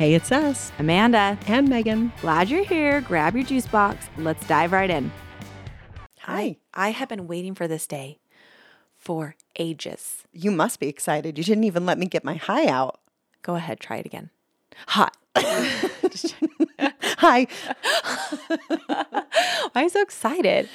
[0.00, 2.10] Hey, it's us, Amanda, and Megan.
[2.22, 3.02] glad you're here.
[3.02, 4.08] Grab your juice box.
[4.16, 5.12] Let's dive right in.
[6.20, 6.56] Hi.
[6.72, 8.18] I have been waiting for this day
[8.96, 10.24] for ages.
[10.32, 11.36] You must be excited.
[11.36, 12.98] You didn't even let me get my high out.
[13.42, 14.30] Go ahead, try it again.
[14.86, 15.14] Hot.
[15.36, 17.46] Hi,
[18.86, 20.70] Why are you so excited?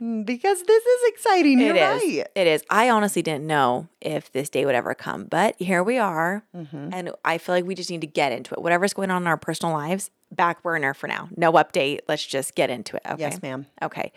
[0.00, 1.58] Mm, because this is exciting.
[1.58, 2.02] You're It is.
[2.02, 2.26] right.
[2.34, 2.64] It is.
[2.70, 6.44] I honestly didn't know if this day would ever come, but here we are.
[6.54, 6.90] Mm-hmm.
[6.92, 8.62] And I feel like we just need to get into it.
[8.62, 11.28] Whatever's going on in our personal lives, back burner for now.
[11.36, 12.00] No update.
[12.08, 13.02] Let's just get into it.
[13.08, 13.20] Okay.
[13.20, 13.66] Yes, ma'am.
[13.82, 14.12] Okay.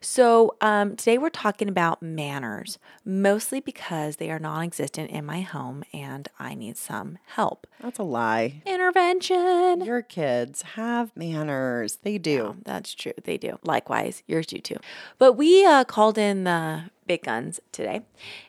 [0.00, 5.40] So um, today we're talking about manners, mostly because they are non existent in my
[5.40, 7.66] home and I need some help.
[7.80, 8.62] That's a lie.
[8.66, 9.84] Intervention.
[9.84, 11.98] Your kids have manners.
[12.02, 12.56] They do.
[12.64, 13.12] That's true.
[13.24, 13.58] They do.
[13.62, 14.76] Likewise, yours do too.
[15.18, 18.02] But we uh, called in the big guns today,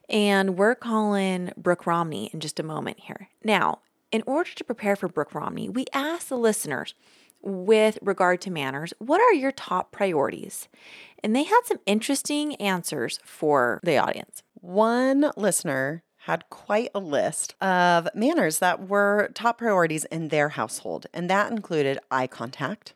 [0.10, 3.30] and we're calling Brooke Romney in just a moment here.
[3.44, 3.80] Now,
[4.12, 6.94] in order to prepare for Brooke Romney, we asked the listeners
[7.42, 10.68] with regard to manners, what are your top priorities?
[11.24, 14.42] And they had some interesting answers for the audience.
[14.54, 21.06] One listener had quite a list of manners that were top priorities in their household,
[21.14, 22.96] and that included eye contact,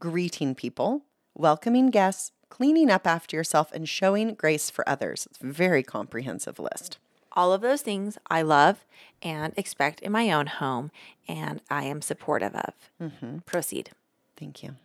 [0.00, 5.28] greeting people, welcoming guests, cleaning up after yourself, and showing grace for others.
[5.30, 6.98] It's a very comprehensive list.
[7.36, 8.84] All of those things I love
[9.22, 10.90] and expect in my own home,
[11.28, 12.72] and I am supportive of.
[13.00, 13.38] Mm-hmm.
[13.40, 13.90] Proceed.
[14.36, 14.76] Thank you.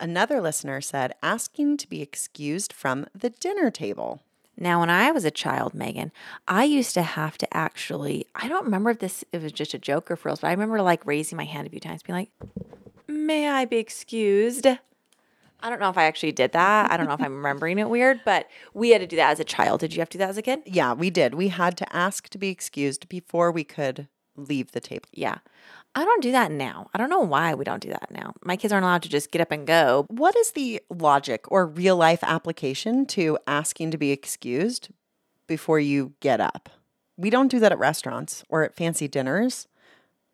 [0.00, 4.22] Another listener said asking to be excused from the dinner table.
[4.56, 6.10] Now, when I was a child, Megan,
[6.48, 9.78] I used to have to actually, I don't remember if this it was just a
[9.78, 12.18] joke or for reals, but I remember like raising my hand a few times, being
[12.18, 12.30] like,
[13.06, 14.66] May I be excused?
[15.60, 16.90] I don't know if I actually did that.
[16.90, 19.40] I don't know if I'm remembering it weird, but we had to do that as
[19.40, 19.80] a child.
[19.80, 20.60] Did you have to do that as a kid?
[20.66, 21.34] Yeah, we did.
[21.34, 25.08] We had to ask to be excused before we could leave the table.
[25.12, 25.38] Yeah.
[25.94, 26.90] I don't do that now.
[26.94, 28.34] I don't know why we don't do that now.
[28.44, 30.06] My kids aren't allowed to just get up and go.
[30.08, 34.90] What is the logic or real life application to asking to be excused
[35.48, 36.68] before you get up?
[37.16, 39.66] We don't do that at restaurants or at fancy dinners.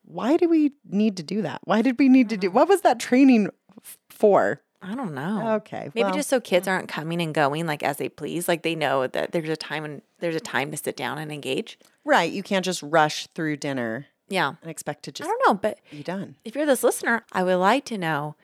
[0.02, 1.62] Why do we need to do that?
[1.64, 3.48] Why did we need to do what was that training
[3.82, 4.60] f- for?
[4.84, 5.54] I don't know.
[5.54, 5.90] Okay.
[5.94, 8.46] Maybe well, just so kids aren't coming and going like as they please.
[8.48, 11.32] Like they know that there's a time and there's a time to sit down and
[11.32, 11.78] engage.
[12.04, 12.30] right.
[12.30, 14.54] You can't just rush through dinner Yeah.
[14.62, 16.36] and expect to just I don't know, but be done.
[16.44, 18.36] if you're this listener, I would like to know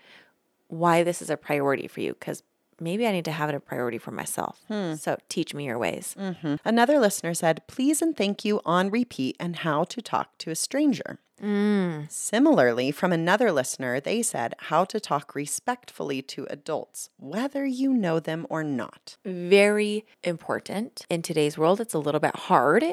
[0.69, 2.43] why this is a priority for you because
[2.81, 4.65] maybe I need to have it a priority for myself.
[4.69, 4.95] Hmm.
[4.95, 6.15] So teach me your ways.
[6.19, 6.57] Mm-hmm.
[6.65, 10.57] Another listener said, please and thank you on repeat and how to talk to a
[10.57, 11.19] stranger.
[11.43, 12.11] Mm.
[12.11, 18.21] Similarly, from another listener, they said how to talk respectfully to adults, whether you know
[18.21, 19.17] them or not.
[19.25, 21.81] Very important in today's world.
[21.81, 22.85] It's a little bit hard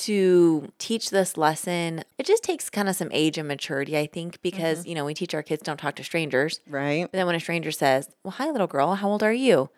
[0.00, 2.04] to teach this lesson.
[2.18, 4.88] It just takes kind of some age and maturity, I think, because, mm-hmm.
[4.88, 6.60] you know, we teach our kids don't talk to strangers.
[6.68, 7.02] Right?
[7.04, 9.70] But then when a stranger says, Well, hi, little girl, how old are you?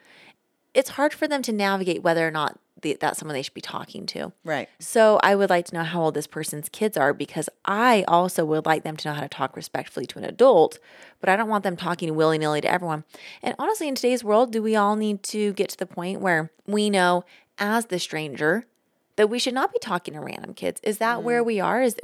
[0.74, 3.60] It's hard for them to navigate whether or not the, that's someone they should be
[3.60, 4.32] talking to.
[4.44, 4.68] Right.
[4.78, 8.44] So I would like to know how old this person's kids are because I also
[8.44, 10.78] would like them to know how to talk respectfully to an adult,
[11.20, 13.04] but I don't want them talking willy nilly to everyone.
[13.42, 16.50] And honestly, in today's world, do we all need to get to the point where
[16.66, 17.24] we know
[17.58, 18.66] as the stranger
[19.18, 20.80] that we should not be talking to random kids?
[20.84, 21.46] Is that where mm.
[21.46, 21.82] we are?
[21.82, 21.96] Is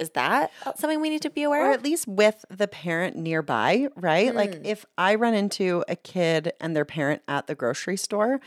[0.00, 1.78] is that something we need to be aware Or of?
[1.78, 4.34] at least with the parent nearby, right?
[4.34, 4.64] Like mm.
[4.64, 8.40] if I run into a kid and their parent at the grocery store,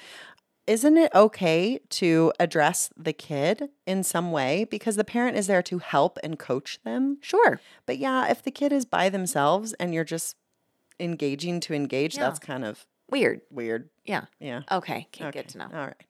[0.68, 5.62] isn't it okay to address the kid in some way because the parent is there
[5.64, 7.18] to help and coach them?
[7.22, 7.60] Sure.
[7.86, 10.36] But yeah, if the kid is by themselves and you're just
[11.00, 13.42] engaging to engage, that's kind of Weird.
[13.52, 13.90] weird.
[14.06, 14.26] Yeah.
[14.40, 14.62] Yeah.
[14.72, 15.08] Okay.
[15.20, 15.32] Okay.
[15.32, 15.68] Good to know.
[15.74, 16.04] All right.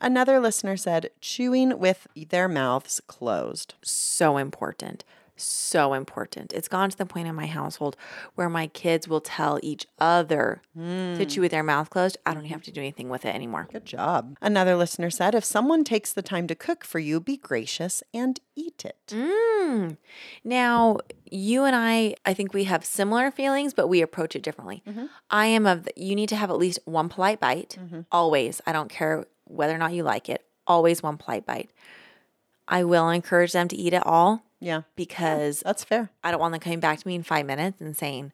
[0.00, 3.74] Another listener said, chewing with their mouths closed.
[3.82, 5.04] so important.
[5.36, 6.52] So important.
[6.52, 7.96] It's gone to the point in my household
[8.36, 10.80] where my kids will tell each other to
[11.16, 11.24] hmm.
[11.24, 12.16] chew with their mouth closed.
[12.24, 12.64] I don't have mm-hmm.
[12.66, 13.68] to do anything with it anymore.
[13.72, 14.36] Good job.
[14.40, 18.38] Another listener said, if someone takes the time to cook for you, be gracious and
[18.54, 18.96] eat it.
[19.08, 19.96] Mm.
[20.44, 20.98] Now,
[21.30, 24.82] you and I, I think we have similar feelings, but we approach it differently.
[24.86, 25.06] Mm-hmm.
[25.30, 28.02] I am of, the, you need to have at least one polite bite, mm-hmm.
[28.12, 28.60] always.
[28.66, 31.70] I don't care whether or not you like it, always one polite bite.
[32.66, 36.10] I will encourage them to eat it all Yeah, because that's fair.
[36.22, 38.32] I don't want them coming back to me in five minutes and saying,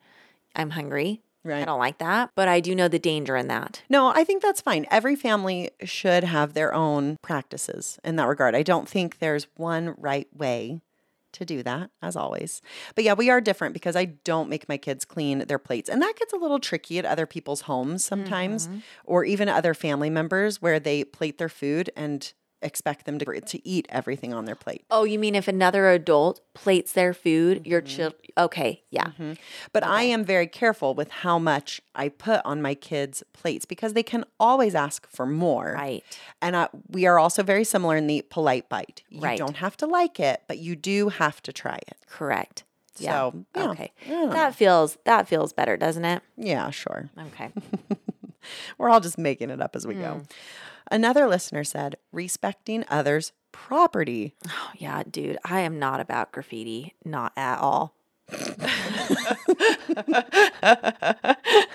[0.54, 1.22] I'm hungry.
[1.42, 1.62] Right.
[1.62, 2.30] I don't like that.
[2.34, 3.82] But I do know the danger in that.
[3.88, 4.86] No, I think that's fine.
[4.90, 8.54] Every family should have their own practices in that regard.
[8.54, 10.82] I don't think there's one right way
[11.32, 12.60] to do that, as always.
[12.94, 15.88] But yeah, we are different because I don't make my kids clean their plates.
[15.88, 18.78] And that gets a little tricky at other people's homes sometimes, mm-hmm.
[19.04, 22.32] or even other family members where they plate their food and
[22.62, 24.84] expect them to, to eat everything on their plate.
[24.90, 27.96] Oh, you mean if another adult plates their food, your Mm-hmm.
[27.96, 28.14] child?
[28.38, 29.10] Okay, yeah.
[29.72, 33.92] But I am very careful with how much I put on my kids' plates because
[33.94, 35.72] they can always ask for more.
[35.76, 36.04] Right.
[36.40, 39.02] And uh, we are also very similar in the polite bite.
[39.10, 39.38] You Right.
[39.38, 41.96] don't have to like it, but you do have to try it.
[42.08, 42.64] Correct.
[42.98, 43.10] Yeah.
[43.30, 43.92] So, yeah, okay.
[44.08, 46.22] I That feels that feels better, doesn't it?
[46.36, 47.10] Yeah, sure.
[47.18, 47.50] Okay.
[48.78, 50.00] We're all just making it up as we Hmm.
[50.00, 50.22] go.
[50.90, 54.34] Another listener said, respecting others' property.
[54.48, 55.38] Oh, yeah, dude.
[55.44, 57.94] I am not about graffiti, not at all.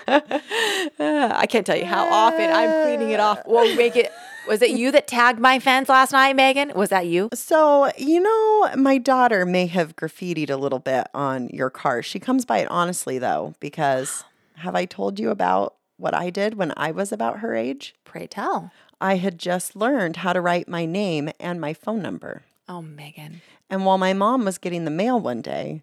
[0.08, 3.40] I can't tell you how often I'm cleaning it off.
[3.46, 4.12] Well, make it.
[4.48, 6.72] Was it you that tagged my fence last night, Megan?
[6.76, 7.30] Was that you?
[7.34, 12.02] So, you know, my daughter may have graffitied a little bit on your car.
[12.02, 14.22] She comes by it honestly, though, because
[14.56, 17.94] have I told you about what I did when I was about her age?
[18.04, 18.70] Pray tell.
[19.00, 22.42] I had just learned how to write my name and my phone number.
[22.68, 23.42] Oh, Megan.
[23.70, 25.82] And while my mom was getting the mail one day,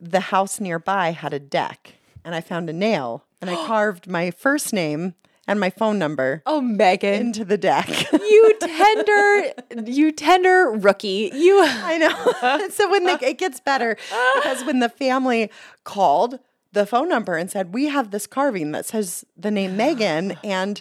[0.00, 1.94] the house nearby had a deck,
[2.24, 5.14] and I found a nail and I carved my first name
[5.46, 7.14] and my phone number Oh, Megan.
[7.14, 7.88] into the deck.
[8.12, 9.52] You tender,
[9.90, 11.30] you tender rookie.
[11.34, 11.62] You.
[11.64, 12.68] I know.
[12.70, 13.96] so when the, it gets better,
[14.34, 15.50] because when the family
[15.84, 16.38] called
[16.78, 20.80] the phone number and said, "We have this carving that says the name Megan and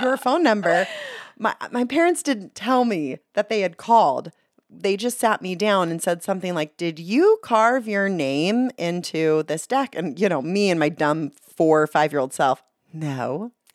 [0.00, 0.86] your phone number,"
[1.38, 4.32] my my parents didn't tell me that they had called.
[4.70, 9.42] They just sat me down and said something like, "Did you carve your name into
[9.42, 12.62] this deck?" And you know, me and my dumb four or five year old self,
[12.92, 13.52] no.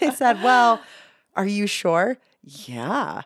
[0.00, 0.80] they said, "Well,
[1.34, 3.22] are you sure?" Yeah.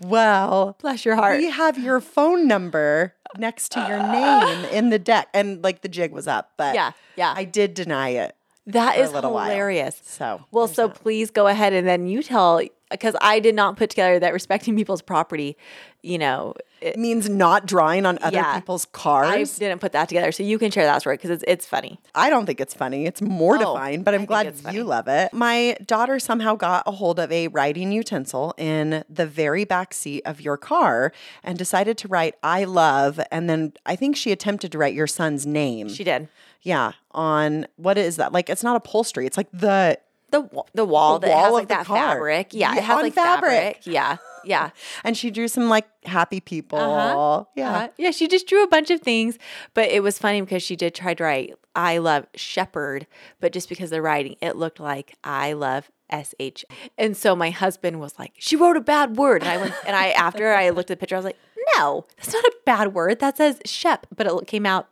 [0.00, 1.38] Well, Bless your heart.
[1.38, 5.28] we have your phone number next to your name in the deck.
[5.34, 7.34] And like the jig was up, but Yeah, yeah.
[7.36, 8.34] I did deny it.
[8.66, 9.46] That is little while.
[9.50, 10.00] hilarious.
[10.04, 13.90] So, Well, so please go ahead and then you tell because I did not put
[13.90, 15.56] together that respecting people's property,
[16.02, 18.54] you know, it, means not drawing on other Yeah.
[18.54, 19.28] people's cars.
[19.28, 20.30] I didn't put that together.
[20.32, 21.98] So you can share that story because it's, it's funny.
[22.14, 23.04] I, don't think it's funny.
[23.04, 25.32] It's mortifying, oh, but I'm Oh, think glad you love it.
[25.32, 30.22] My daughter somehow got a hold of a writing utensil in the very back seat
[30.24, 31.12] of your car
[31.42, 33.18] and decided to write I love.
[33.32, 35.88] And then I think she attempted to write your son's name.
[35.88, 36.28] She did.
[36.62, 36.92] yeah.
[37.10, 38.32] On what is that?
[38.32, 39.26] Like, it's not upholstery.
[39.26, 39.98] It's like the
[40.30, 41.96] The, the wall The that wall has of like the that car.
[41.96, 42.48] fabric.
[42.52, 43.50] Yeah, Yeah, it has on like fabric.
[43.50, 43.86] fabric.
[43.86, 44.70] Yeah, yeah.
[45.04, 46.78] and she drew some like happy people.
[46.78, 47.44] Uh-huh.
[47.56, 47.72] Yeah.
[47.78, 49.38] Uh, yeah, she just drew a bunch of things,
[49.74, 53.06] but it was funny because she did try to write I love shepherd,
[53.40, 56.64] but just because the writing, it looked like I love SH.
[56.98, 59.42] And so my husband was like, she wrote a bad word.
[59.42, 61.38] And I went, and I, after I looked at the picture, I was like,
[61.76, 63.20] no, that's not a bad word.
[63.20, 64.88] That says shep, but it came out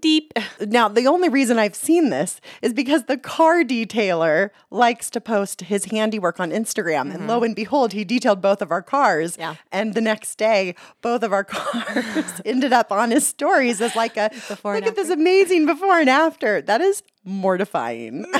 [0.00, 0.32] deep.
[0.60, 5.62] Now, the only reason I've seen this is because the car detailer likes to post
[5.62, 7.14] his handiwork on Instagram.
[7.14, 9.32] And lo and behold, he detailed both of our cars.
[9.32, 9.40] Mm-hmm.
[9.42, 9.54] Yeah.
[9.72, 14.16] And the next day, both of our cars ended up on his stories as like
[14.16, 16.60] a Before look at this amazing before and after.
[16.60, 18.24] That is mortifying.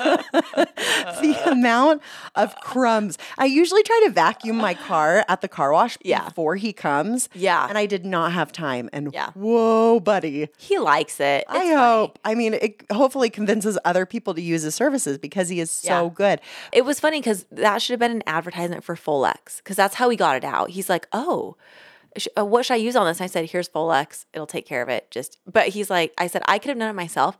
[1.20, 2.02] the amount
[2.34, 3.18] of crumbs.
[3.38, 6.24] I usually try to vacuum my car at the car wash Yeah.
[6.24, 7.28] before he comes.
[7.34, 7.66] Yeah.
[7.68, 8.88] And I did not have time.
[8.92, 9.30] And Yeah.
[9.32, 10.48] whoa, buddy.
[10.58, 11.44] He likes it.
[11.48, 11.74] I It's funny.
[11.74, 12.18] hope.
[12.24, 16.04] I mean, it hopefully convinces other people to use his services because he is so
[16.04, 16.10] Yeah.
[16.14, 16.40] good.
[16.72, 20.08] It was funny because that should have been an advertisement for Folex because that's how
[20.08, 20.70] he got it out.
[20.70, 21.56] He's like, oh,
[22.36, 23.18] uh, what should I use on this?
[23.20, 24.24] And I said, here's Folex.
[24.34, 25.10] It'll take care of it.
[25.10, 27.38] Just, but he's like, I said, I could have done it myself.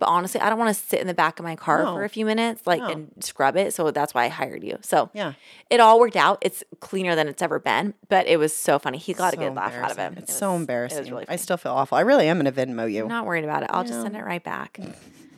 [0.00, 1.94] But honestly, I don't want to sit in the back of my car No.
[1.94, 3.72] for a few minutes, like, and scrub it.
[3.74, 4.78] So that's why I hired you.
[4.80, 5.34] So Yeah.
[5.68, 6.38] it all worked out.
[6.40, 8.98] It's cleaner than it's ever been, but it was so funny.
[8.98, 10.02] He got a good laugh out of it.
[10.02, 10.22] embarrassing.
[10.24, 10.98] It's It so embarrassing.
[10.98, 11.96] It was really I still feel awful.
[11.98, 13.02] I really am going to Venmo you.
[13.02, 13.70] I'm not worried about it.
[13.72, 14.80] I'll just send it right back.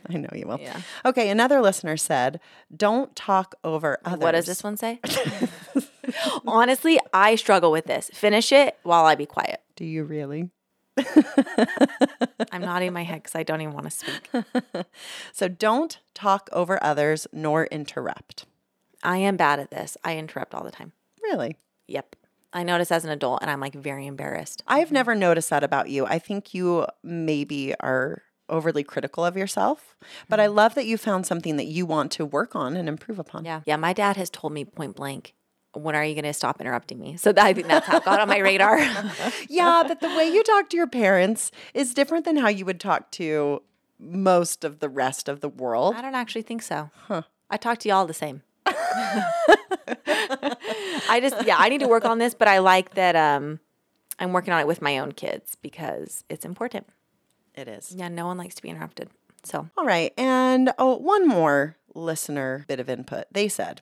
[0.09, 0.59] I know you will.
[0.59, 0.81] Yeah.
[1.05, 1.29] Okay.
[1.29, 2.39] Another listener said,
[2.75, 4.99] "Don't talk over others." What does this one say?
[6.47, 8.09] Honestly, I struggle with this.
[8.13, 9.61] Finish it while I be quiet.
[9.75, 10.49] Do you really?
[12.51, 14.29] I'm nodding my head because I don't even want to speak.
[15.31, 18.45] So don't talk over others nor interrupt.
[19.01, 19.97] I am bad at this.
[20.03, 20.93] I interrupt all the time.
[21.21, 21.57] Really?
[21.87, 22.15] Yep.
[22.53, 24.63] I notice as an adult and I'm like very embarrassed.
[24.67, 26.05] I've never noticed that about you.
[26.05, 29.95] I think you maybe are overly critical of yourself,
[30.29, 30.55] but I mm-hmm.
[30.55, 33.45] love that you found something that you want to work on and improve upon.
[33.45, 33.61] Yeah.
[33.65, 33.77] Yeah.
[33.77, 35.33] My dad has told me point blank,
[35.73, 37.17] when are you going to stop interrupting me?
[37.17, 38.79] So that, I think that's how it got on my radar.
[39.49, 42.79] Yeah, but the way you talk to your parents is different than how you would
[42.79, 43.61] talk to
[43.99, 45.95] most of the rest of the world.
[45.95, 46.89] I don't actually think so.
[47.49, 48.41] I talk to y'all the same.
[48.65, 49.25] I
[51.21, 53.59] just, yeah, I need to work on this, but I like that um,
[54.19, 56.87] I'm working on it with my own kids because it's important.
[57.55, 57.93] It is.
[57.95, 58.07] Yeah.
[58.07, 59.09] No one likes to be interrupted.
[59.43, 60.13] So All right.
[60.17, 63.25] And oh, one more listener bit of input.
[63.31, 63.81] They said,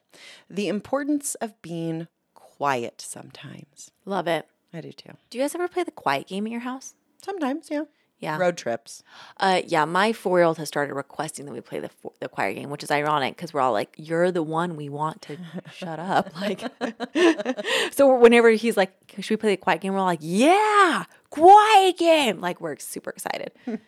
[0.49, 3.91] the importance of being quiet sometimes.
[4.05, 4.47] Love it.
[4.73, 5.13] I do too.
[5.29, 6.93] Do you guys ever play the quiet game at your house?
[7.21, 7.83] Sometimes, yeah.
[8.21, 8.37] Yeah.
[8.37, 9.01] Road trips.
[9.37, 12.29] Uh, yeah, my four year old has started requesting that we play the fo- the
[12.29, 15.37] choir game, which is ironic because we're all like, "You're the one we want to
[15.73, 16.61] shut up." Like,
[17.91, 21.97] so whenever he's like, "Should we play the quiet game?" We're all like, "Yeah, quiet
[21.97, 23.51] game!" Like we're super excited.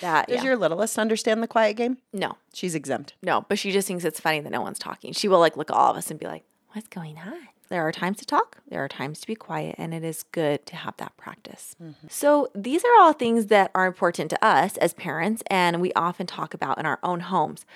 [0.00, 0.44] That Does yeah.
[0.44, 1.98] your littlest understand the quiet game?
[2.12, 3.14] no, She's exempt.
[3.20, 5.12] no, but she just thinks it's funny that no one's talking.
[5.12, 7.86] She will like look at all of us and be like, "What's going on?" There
[7.86, 10.76] are times to talk, there are times to be quiet, and it is good to
[10.76, 11.76] have that practice.
[11.82, 12.06] Mm-hmm.
[12.08, 16.26] So, these are all things that are important to us as parents, and we often
[16.26, 17.66] talk about in our own homes.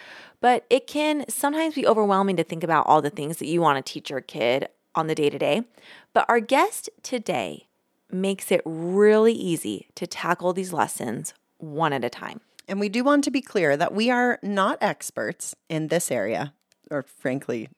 [0.40, 3.84] But it can sometimes be overwhelming to think about all the things that you want
[3.84, 5.62] to teach your kid on the day to day.
[6.12, 7.66] But our guest today
[8.10, 12.40] makes it really easy to tackle these lessons one at a time.
[12.68, 16.54] And we do want to be clear that we are not experts in this area,
[16.90, 17.68] or frankly,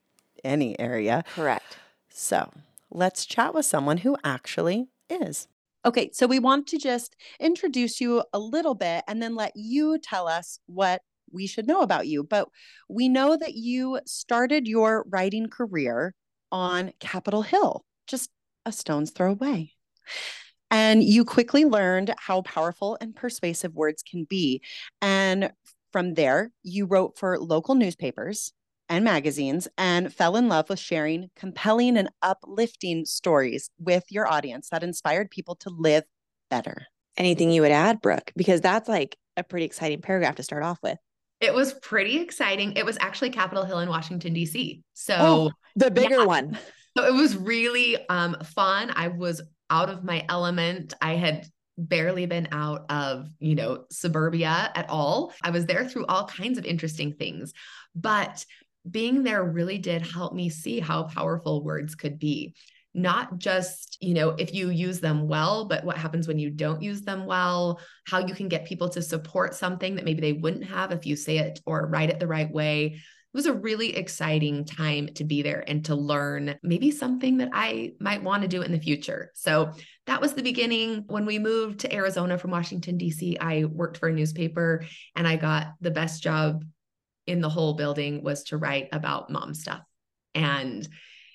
[0.43, 1.23] any area.
[1.33, 1.77] Correct.
[2.17, 2.49] So
[2.89, 5.49] let's chat with someone who actually is.
[5.85, 9.99] Okay, so we want to just introduce you a little bit and then let you
[9.99, 11.01] tell us what
[11.33, 12.23] we should know about you.
[12.23, 12.47] But
[12.89, 16.15] we know that you started your writing career
[16.53, 18.29] on Capitol Hill, just
[18.65, 19.73] a stone's throw away.
[20.71, 24.61] And you quickly learned how powerful and persuasive words can be.
[25.01, 25.51] And
[25.91, 28.53] from there, you wrote for local newspapers
[28.89, 34.69] and magazines and fell in love with sharing compelling and uplifting stories with your audience
[34.69, 36.03] that inspired people to live
[36.49, 36.85] better.
[37.17, 38.31] Anything you would add, Brooke?
[38.35, 40.97] Because that's like a pretty exciting paragraph to start off with.
[41.41, 42.73] It was pretty exciting.
[42.73, 44.83] It was actually Capitol Hill in Washington, D.C.
[44.93, 46.25] So, Oh, the bigger yeah.
[46.25, 46.57] one.
[46.97, 48.91] so it was really um, fun.
[48.95, 50.93] I was out of my element.
[51.01, 51.45] I had
[51.77, 55.33] barely been out of, you know, suburbia at all.
[55.43, 57.51] I was there through all kinds of interesting things.
[57.93, 58.45] But
[58.89, 62.55] being there really did help me see how powerful words could be.
[62.93, 66.81] Not just, you know, if you use them well, but what happens when you don't
[66.81, 70.65] use them well, how you can get people to support something that maybe they wouldn't
[70.65, 72.85] have if you say it or write it the right way.
[72.85, 77.49] It was a really exciting time to be there and to learn maybe something that
[77.51, 79.31] I might want to do in the future.
[79.35, 79.73] So
[80.05, 81.03] that was the beginning.
[81.07, 84.85] When we moved to Arizona from Washington, D.C., I worked for a newspaper
[85.17, 86.63] and I got the best job
[87.27, 89.81] in the whole building was to write about mom stuff.
[90.33, 90.87] And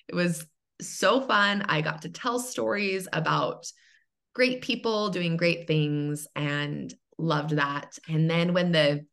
[0.08, 0.46] it was
[0.80, 1.64] so fun.
[1.68, 3.66] I got to tell stories about
[4.34, 7.98] great people doing great things and loved that.
[8.08, 9.04] And then when the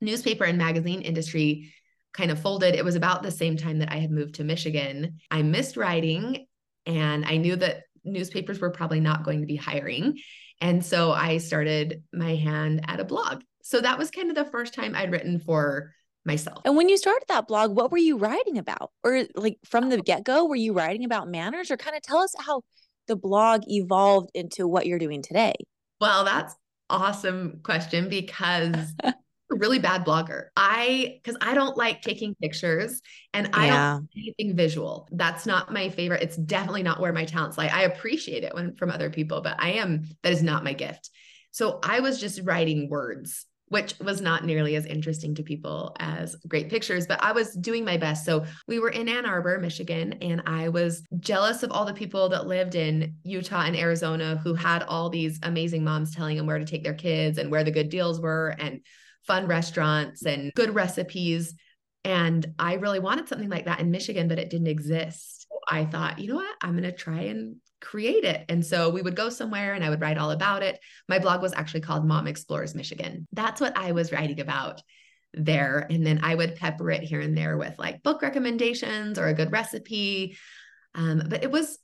[0.00, 1.72] newspaper and magazine industry
[2.12, 5.18] kind of folded, it was about the same time that I had moved to Michigan.
[5.30, 6.46] I missed writing
[6.86, 10.18] and I knew that newspapers were probably not going to be hiring.
[10.60, 13.42] And so I started my hand at a blog.
[13.62, 15.92] So that was kind of the first time I'd written for
[16.28, 16.60] myself.
[16.64, 18.92] And when you started that blog, what were you writing about?
[19.02, 20.02] Or like from the oh.
[20.02, 22.62] get go, were you writing about manners or kind of tell us how
[23.08, 25.54] the blog evolved into what you're doing today?
[26.00, 26.54] Well, that's
[26.88, 29.14] awesome question because I'm
[29.50, 30.46] a really bad blogger.
[30.56, 33.00] I because I don't like taking pictures
[33.34, 35.08] and I don't do anything visual.
[35.10, 36.22] That's not my favorite.
[36.22, 37.70] It's definitely not where my talents lie.
[37.72, 41.10] I appreciate it when from other people, but I am that is not my gift.
[41.50, 46.34] So I was just writing words which was not nearly as interesting to people as
[46.46, 48.24] great pictures, but I was doing my best.
[48.24, 52.28] So we were in Ann Arbor, Michigan, and I was jealous of all the people
[52.30, 56.58] that lived in Utah and Arizona who had all these amazing moms telling them where
[56.58, 58.80] to take their kids and where the good deals were and
[59.26, 61.54] fun restaurants and good recipes.
[62.04, 65.46] And I really wanted something like that in Michigan, but it didn't exist.
[65.70, 66.56] I thought, you know what?
[66.62, 68.44] I'm going to try and create it.
[68.48, 70.80] And so we would go somewhere and I would write all about it.
[71.08, 73.26] My blog was actually called Mom Explores Michigan.
[73.32, 74.82] That's what I was writing about
[75.34, 75.86] there.
[75.90, 79.34] And then I would pepper it here and there with like book recommendations or a
[79.34, 80.36] good recipe.
[80.94, 81.78] Um, but it was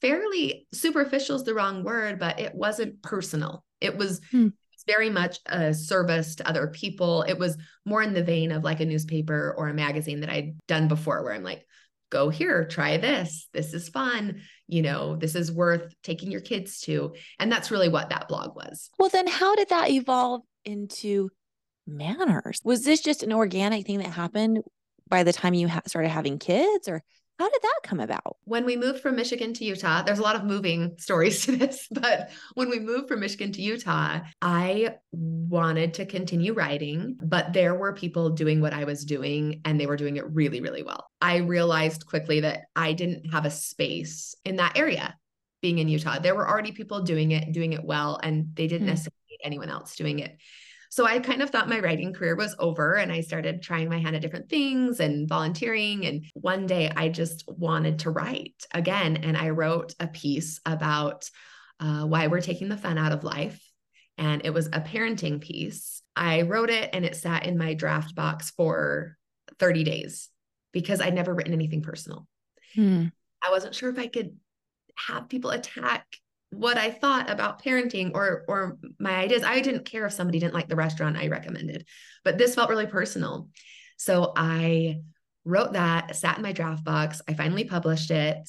[0.00, 3.64] fairly superficial is the wrong word, but it wasn't personal.
[3.80, 4.48] It was Hmm.
[4.86, 7.22] very much a service to other people.
[7.22, 10.56] It was more in the vein of like a newspaper or a magazine that I'd
[10.68, 11.66] done before, where I'm like,
[12.10, 13.48] go here, try this.
[13.52, 14.42] This is fun.
[14.68, 17.14] You know, this is worth taking your kids to.
[17.38, 18.90] And that's really what that blog was.
[18.98, 21.30] Well, then how did that evolve into
[21.86, 22.60] manners?
[22.64, 24.62] Was this just an organic thing that happened
[25.08, 27.02] by the time you ha- started having kids, or
[27.38, 28.36] how did that come about?
[28.44, 31.86] When we moved from Michigan to Utah, there's a lot of moving stories to this,
[31.90, 37.74] but when we moved from Michigan to Utah, I wanted to continue writing, but there
[37.74, 41.06] were people doing what I was doing and they were doing it really, really well.
[41.20, 45.16] I realized quickly that I didn't have a space in that area
[45.62, 46.18] being in Utah.
[46.18, 48.92] There were already people doing it, doing it well, and they didn't Hmm.
[48.92, 50.36] necessarily need anyone else doing it.
[50.90, 53.98] So I kind of thought my writing career was over and I started trying my
[53.98, 56.06] hand at different things and volunteering.
[56.06, 59.18] And one day I just wanted to write again.
[59.18, 61.28] And I wrote a piece about
[61.80, 63.62] uh, why we're taking the fun out of life.
[64.18, 66.02] And it was a parenting piece.
[66.14, 69.16] I wrote it and it sat in my draft box for
[69.58, 70.30] 30 days
[70.72, 72.26] because I'd never written anything personal.
[72.74, 73.06] Hmm.
[73.42, 74.36] I wasn't sure if I could
[74.96, 76.06] have people attack
[76.50, 79.42] what I thought about parenting or or my ideas.
[79.42, 81.86] I didn't care if somebody didn't like the restaurant I recommended,
[82.24, 83.48] but this felt really personal.
[83.96, 85.00] So I
[85.44, 87.22] wrote that, sat in my draft box.
[87.28, 88.48] I finally published it,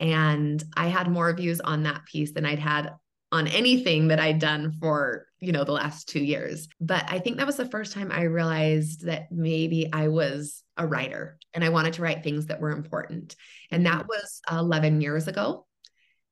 [0.00, 2.92] and I had more views on that piece than I'd had
[3.32, 6.68] on anything that I'd done for, you know, the last 2 years.
[6.80, 10.86] But I think that was the first time I realized that maybe I was a
[10.86, 13.34] writer and I wanted to write things that were important.
[13.70, 14.08] And that mm.
[14.08, 15.66] was 11 years ago.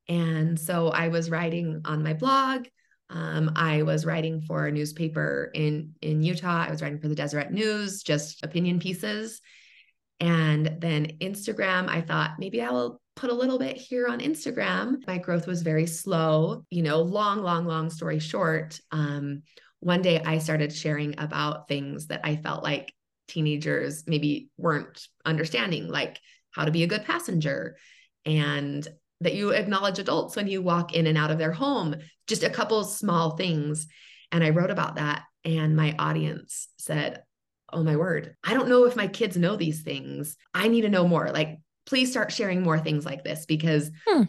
[0.09, 2.67] And so I was writing on my blog.
[3.11, 6.65] Um, I was writing for a newspaper in in Utah.
[6.67, 9.41] I was writing for the Deseret News, just opinion pieces.
[10.21, 15.07] And then Instagram, I thought maybe I will put a little bit here on Instagram.
[15.07, 18.81] My growth was very slow, you know, long, long, long story short.
[18.91, 19.43] Um,
[19.81, 22.93] one day I started sharing about things that I felt like
[23.29, 26.21] teenagers maybe weren't understanding, like
[26.53, 27.77] how to be a good passenger
[28.25, 28.87] and
[29.25, 32.51] that you acknowledge adults when you walk in and out of their home, just a
[32.51, 33.87] couple small things.
[34.31, 37.23] And I wrote about that, and my audience said,
[37.73, 40.37] Oh my word, I don't know if my kids know these things.
[40.55, 41.31] I need to know more.
[41.31, 44.23] Like, please start sharing more things like this because hmm.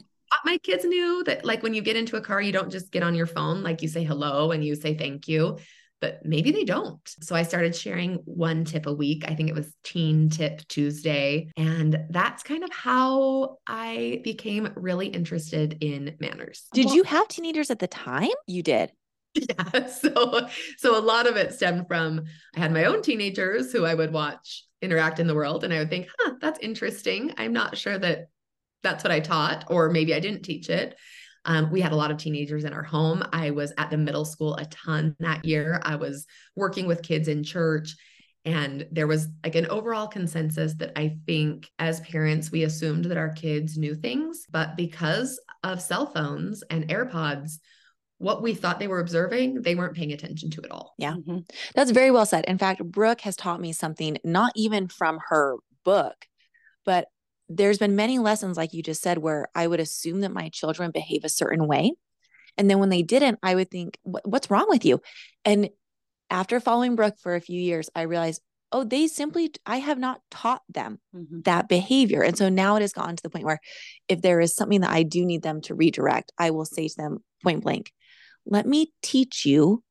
[0.44, 3.04] my kids knew that, like, when you get into a car, you don't just get
[3.04, 5.58] on your phone, like, you say hello and you say thank you
[6.02, 7.00] but maybe they don't.
[7.22, 9.26] So I started sharing one tip a week.
[9.28, 11.52] I think it was Teen Tip Tuesday.
[11.58, 16.66] And that's kind of how I became really interested in manners.
[16.74, 18.30] Did you have teenagers at the time?
[18.48, 18.92] You did.
[19.36, 19.88] Yeah.
[19.88, 20.48] So
[20.78, 22.24] so a lot of it stemmed from
[22.56, 25.80] I had my own teenagers who I would watch interact in the world and I
[25.80, 27.34] would think, huh, that's interesting.
[27.38, 28.28] I'm not sure that
[28.82, 30.96] that's what I taught, or maybe I didn't teach it.
[31.46, 33.24] Um, we had a lot of teenagers in our home.
[33.32, 35.80] I was at the middle school a ton that year.
[35.84, 37.96] I was working with kids in church.
[38.44, 43.18] And there was like an overall consensus that I think as parents, we assumed that
[43.18, 44.46] our kids knew things.
[44.52, 47.54] But because of cell phones and AirPods,
[48.20, 50.94] what we thought they were observing, they weren't paying attention to at all.
[50.98, 51.14] Yeah.
[51.14, 51.40] Mm-hmm.
[51.74, 52.46] That's very well said.
[52.46, 56.28] In fact, Brooke has taught me something, not even from her book,
[56.86, 57.08] but
[57.50, 60.92] there's been many lessons like you just said where i would assume that my children
[60.92, 61.92] behave a certain way
[62.58, 65.02] and then when they didn't i would think what's wrong with you
[65.44, 65.70] and
[66.30, 70.22] after following brooke for a few years i realized oh they simply i have not
[70.32, 71.42] taught them mm-hmm.
[71.42, 73.60] that behavior and so now it has gotten to the point where
[74.08, 76.96] if there is something that i do need them to redirect i will say to
[76.98, 77.92] them point blank
[78.46, 79.84] let me teach you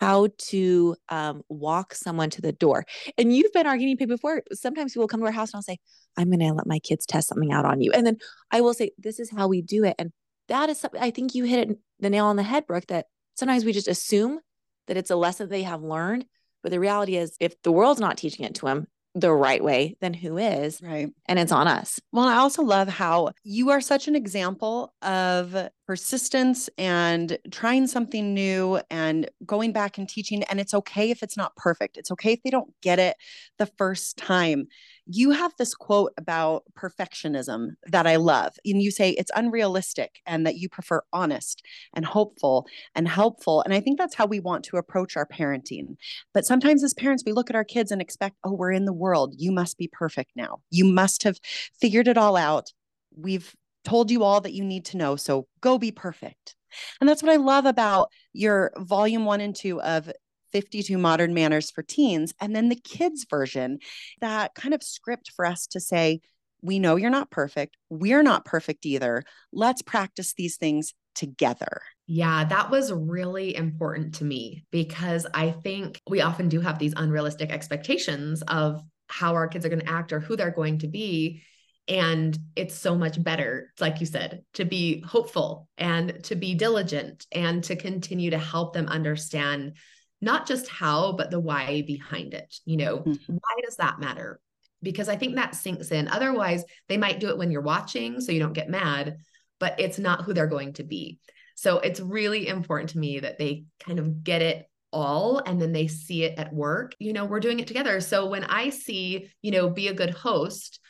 [0.00, 2.84] how to um, walk someone to the door.
[3.16, 4.42] And you've been our guinea pig before.
[4.52, 5.78] Sometimes people come to our house and I'll say,
[6.16, 7.92] I'm going to let my kids test something out on you.
[7.92, 8.18] And then
[8.50, 9.96] I will say, this is how we do it.
[9.98, 10.12] And
[10.48, 13.06] that is something I think you hit it, the nail on the head, Brooke, that
[13.34, 14.40] sometimes we just assume
[14.86, 16.24] that it's a lesson they have learned.
[16.62, 18.86] But the reality is, if the world's not teaching it to them,
[19.20, 20.80] the right way, then who is?
[20.82, 21.08] Right.
[21.26, 22.00] And it's on us.
[22.12, 28.34] Well, I also love how you are such an example of persistence and trying something
[28.34, 30.42] new and going back and teaching.
[30.44, 31.96] And it's okay if it's not perfect.
[31.96, 33.16] It's okay if they don't get it
[33.58, 34.68] the first time
[35.10, 38.54] you have this quote about perfectionism that I love.
[38.64, 41.62] And you say it's unrealistic and that you prefer honest
[41.94, 43.62] and hopeful and helpful.
[43.62, 45.96] And I think that's how we want to approach our parenting.
[46.34, 48.92] But sometimes as parents, we look at our kids and expect, oh, we're in the
[48.92, 49.34] world.
[49.38, 50.60] You must be perfect now.
[50.70, 51.38] You must have
[51.80, 52.72] figured it all out.
[53.16, 55.16] We've told you all that you need to know.
[55.16, 56.54] So go be perfect.
[57.00, 60.10] And that's what I love about your volume one and two of
[60.52, 63.78] 52 modern manners for teens and then the kids version
[64.20, 66.20] that kind of script for us to say
[66.62, 71.80] we know you're not perfect we're not perfect either let's practice these things together
[72.10, 76.94] yeah, that was really important to me because I think we often do have these
[76.96, 80.88] unrealistic expectations of how our kids are going to act or who they're going to
[80.88, 81.42] be.
[81.86, 87.26] And it's so much better, like you said, to be hopeful and to be diligent
[87.30, 89.74] and to continue to help them understand
[90.20, 92.54] not just how, but the why behind it.
[92.64, 93.32] You know, mm-hmm.
[93.34, 94.40] why does that matter?
[94.82, 96.08] Because I think that sinks in.
[96.08, 99.18] Otherwise, they might do it when you're watching, so you don't get mad,
[99.58, 101.18] but it's not who they're going to be.
[101.56, 105.72] So it's really important to me that they kind of get it all and then
[105.72, 106.94] they see it at work.
[106.98, 108.00] You know, we're doing it together.
[108.00, 110.80] So when I see, you know, be a good host,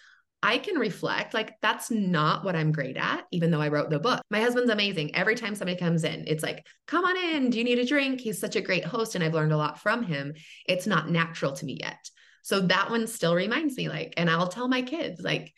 [0.42, 3.98] I can reflect like that's not what I'm great at, even though I wrote the
[3.98, 4.20] book.
[4.30, 5.14] My husband's amazing.
[5.16, 7.50] Every time somebody comes in, it's like, come on in.
[7.50, 8.20] Do you need a drink?
[8.20, 10.34] He's such a great host, and I've learned a lot from him.
[10.66, 12.08] It's not natural to me yet.
[12.42, 15.52] So that one still reminds me, like, and I'll tell my kids, like,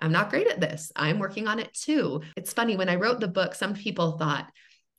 [0.00, 0.92] I'm not great at this.
[0.94, 2.20] I'm working on it too.
[2.36, 4.46] It's funny when I wrote the book, some people thought,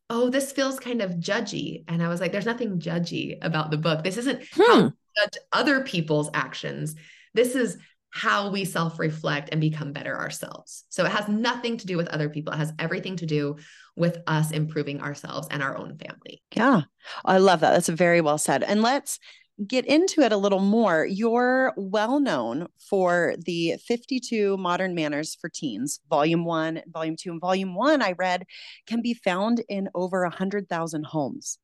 [0.10, 1.84] oh, this feels kind of judgy.
[1.88, 4.04] And I was like, there's nothing judgy about the book.
[4.04, 4.88] This isn't hmm.
[5.18, 6.96] judge other people's actions.
[7.34, 7.78] This is
[8.10, 10.86] how we self reflect and become better ourselves.
[10.90, 12.54] So it has nothing to do with other people.
[12.54, 13.58] It has everything to do
[13.96, 16.42] with us improving ourselves and our own family.
[16.56, 16.82] Yeah.
[17.26, 17.72] I love that.
[17.72, 18.64] That's very well said.
[18.64, 19.20] And let's
[19.66, 25.50] get into it a little more, you're well known for the 52 Modern Manners for
[25.50, 28.46] Teens, Volume 1, Volume 2, and Volume 1, I read,
[28.86, 31.58] can be found in over 100,000 homes.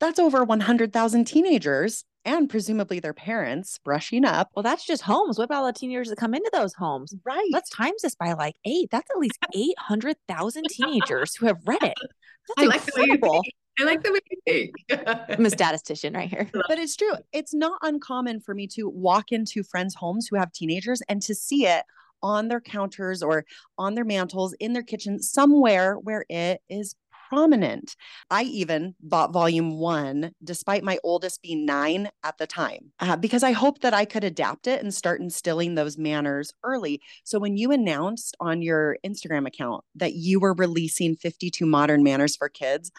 [0.00, 4.50] That's over 100,000 teenagers and presumably their parents brushing up.
[4.54, 5.38] Well, that's just homes.
[5.38, 7.14] What about the teenagers that come into those homes?
[7.24, 7.48] Right.
[7.52, 8.88] Let's times this by like eight.
[8.90, 11.94] That's at least 800,000 teenagers who have read it.
[12.56, 13.36] That's I incredible.
[13.36, 15.06] Like I like the way you think.
[15.30, 16.48] I'm a statistician right here.
[16.52, 17.12] But it's true.
[17.32, 21.34] It's not uncommon for me to walk into friends' homes who have teenagers and to
[21.34, 21.84] see it
[22.22, 23.44] on their counters or
[23.78, 26.94] on their mantles in their kitchen somewhere where it is
[27.30, 27.94] prominent.
[28.28, 33.44] I even bought volume one, despite my oldest being nine at the time, uh, because
[33.44, 37.00] I hoped that I could adapt it and start instilling those manners early.
[37.22, 42.34] So when you announced on your Instagram account that you were releasing 52 modern manners
[42.36, 42.90] for kids,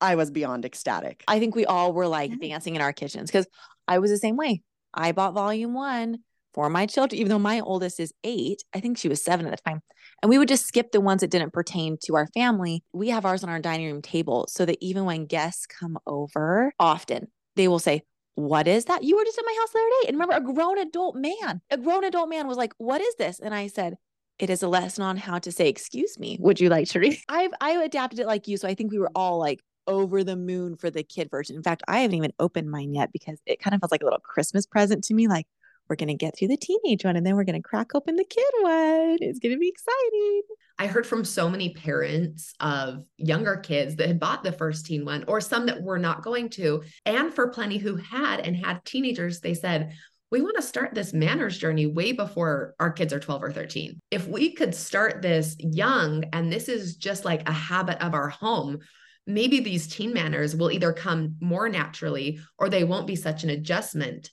[0.00, 1.22] I was beyond ecstatic.
[1.28, 2.48] I think we all were like yeah.
[2.48, 3.46] dancing in our kitchens because
[3.86, 4.62] I was the same way.
[4.94, 6.20] I bought volume one
[6.52, 8.62] for my children, even though my oldest is eight.
[8.74, 9.80] I think she was seven at the time.
[10.22, 12.82] And we would just skip the ones that didn't pertain to our family.
[12.92, 16.72] We have ours on our dining room table so that even when guests come over,
[16.78, 18.02] often they will say,
[18.34, 19.04] what is that?
[19.04, 20.08] You were just in my house the other day.
[20.08, 23.38] And remember, a grown adult man, a grown adult man was like, What is this?
[23.40, 23.96] And I said,
[24.38, 26.38] It is a lesson on how to say, Excuse me.
[26.40, 27.18] Would you like to read?
[27.28, 28.56] I've I adapted it like you.
[28.56, 31.56] So I think we were all like over the moon for the kid version.
[31.56, 34.06] In fact, I haven't even opened mine yet because it kind of feels like a
[34.06, 35.26] little Christmas present to me.
[35.28, 35.46] Like,
[35.90, 38.14] we're going to get through the teenage one and then we're going to crack open
[38.14, 39.18] the kid one.
[39.20, 40.42] It's going to be exciting.
[40.78, 45.04] I heard from so many parents of younger kids that had bought the first teen
[45.04, 46.84] one or some that were not going to.
[47.04, 49.92] And for plenty who had and had teenagers, they said,
[50.30, 53.98] we want to start this manners journey way before our kids are 12 or 13.
[54.12, 58.28] If we could start this young, and this is just like a habit of our
[58.28, 58.78] home,
[59.26, 63.50] maybe these teen manners will either come more naturally or they won't be such an
[63.50, 64.30] adjustment.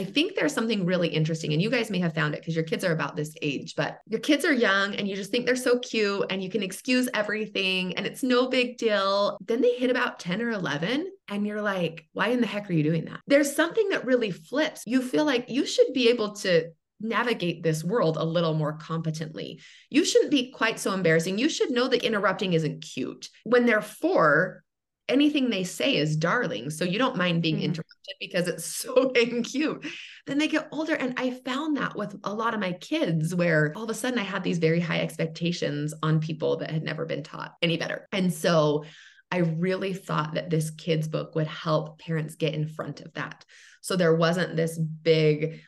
[0.00, 2.64] I think there's something really interesting, and you guys may have found it because your
[2.64, 5.56] kids are about this age, but your kids are young and you just think they're
[5.56, 9.36] so cute and you can excuse everything and it's no big deal.
[9.44, 12.72] Then they hit about 10 or 11 and you're like, why in the heck are
[12.72, 13.20] you doing that?
[13.26, 14.84] There's something that really flips.
[14.86, 16.70] You feel like you should be able to
[17.02, 19.60] navigate this world a little more competently.
[19.90, 21.36] You shouldn't be quite so embarrassing.
[21.36, 23.28] You should know that interrupting isn't cute.
[23.44, 24.62] When they're four,
[25.10, 26.70] anything they say is darling.
[26.70, 27.62] So you don't mind being mm.
[27.62, 29.86] interrupted because it's so dang cute.
[30.26, 30.94] Then they get older.
[30.94, 34.18] And I found that with a lot of my kids, where all of a sudden
[34.18, 38.06] I had these very high expectations on people that had never been taught any better.
[38.12, 38.84] And so
[39.32, 43.44] I really thought that this kids book would help parents get in front of that.
[43.80, 45.60] So there wasn't this big,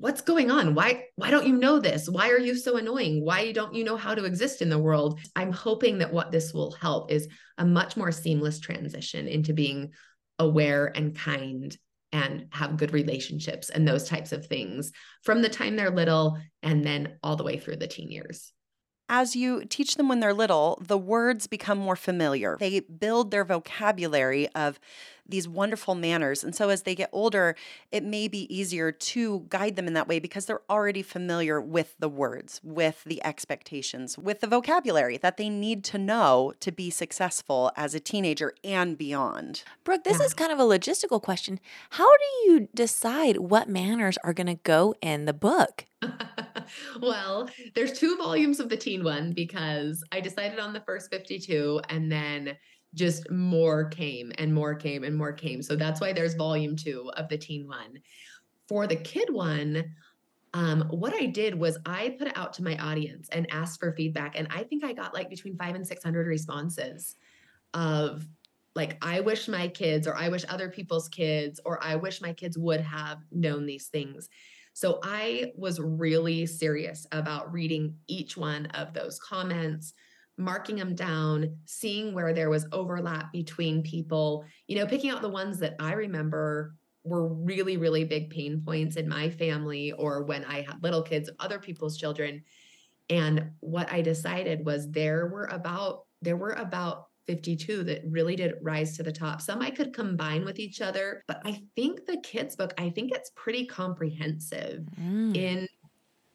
[0.00, 0.74] what's going on?
[0.74, 2.08] Why why don't you know this?
[2.08, 3.24] Why are you so annoying?
[3.24, 5.20] Why don't you know how to exist in the world?
[5.36, 7.28] I'm hoping that what this will help is
[7.58, 9.92] a much more seamless transition into being
[10.38, 11.76] aware and kind
[12.12, 16.84] and have good relationships and those types of things from the time they're little and
[16.84, 18.52] then all the way through the teen years.
[19.08, 22.56] As you teach them when they're little, the words become more familiar.
[22.58, 24.80] They build their vocabulary of
[25.28, 26.44] these wonderful manners.
[26.44, 27.56] And so as they get older,
[27.90, 31.94] it may be easier to guide them in that way because they're already familiar with
[31.98, 36.90] the words, with the expectations, with the vocabulary that they need to know to be
[36.90, 39.64] successful as a teenager and beyond.
[39.82, 40.26] Brooke, this yeah.
[40.26, 41.60] is kind of a logistical question.
[41.90, 45.86] How do you decide what manners are going to go in the book?
[47.00, 51.80] well, there's two volumes of the teen one because I decided on the first 52
[51.88, 52.56] and then
[52.94, 55.62] just more came and more came and more came.
[55.62, 57.98] So that's why there's volume two of the teen one.
[58.68, 59.84] For the kid one,
[60.54, 63.92] um, what I did was I put it out to my audience and asked for
[63.92, 64.38] feedback.
[64.38, 67.16] And I think I got like between five and 600 responses
[67.74, 68.26] of
[68.76, 72.32] like, I wish my kids, or I wish other people's kids, or I wish my
[72.32, 74.28] kids would have known these things.
[74.74, 79.94] So I was really serious about reading each one of those comments,
[80.36, 85.28] marking them down, seeing where there was overlap between people, you know, picking out the
[85.28, 90.44] ones that I remember were really, really big pain points in my family or when
[90.46, 92.42] I had little kids, other people's children.
[93.10, 98.54] And what I decided was there were about there were about 52 that really did
[98.62, 99.42] rise to the top.
[99.42, 103.12] Some I could combine with each other, but I think the kids book, I think
[103.14, 105.36] it's pretty comprehensive Mm.
[105.36, 105.68] in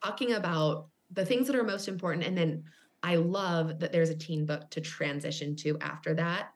[0.03, 2.63] talking about the things that are most important and then
[3.03, 6.49] I love that there's a teen book to transition to after that.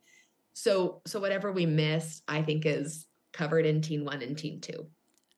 [0.54, 4.88] So so whatever we missed, I think is covered in teen 1 and teen 2.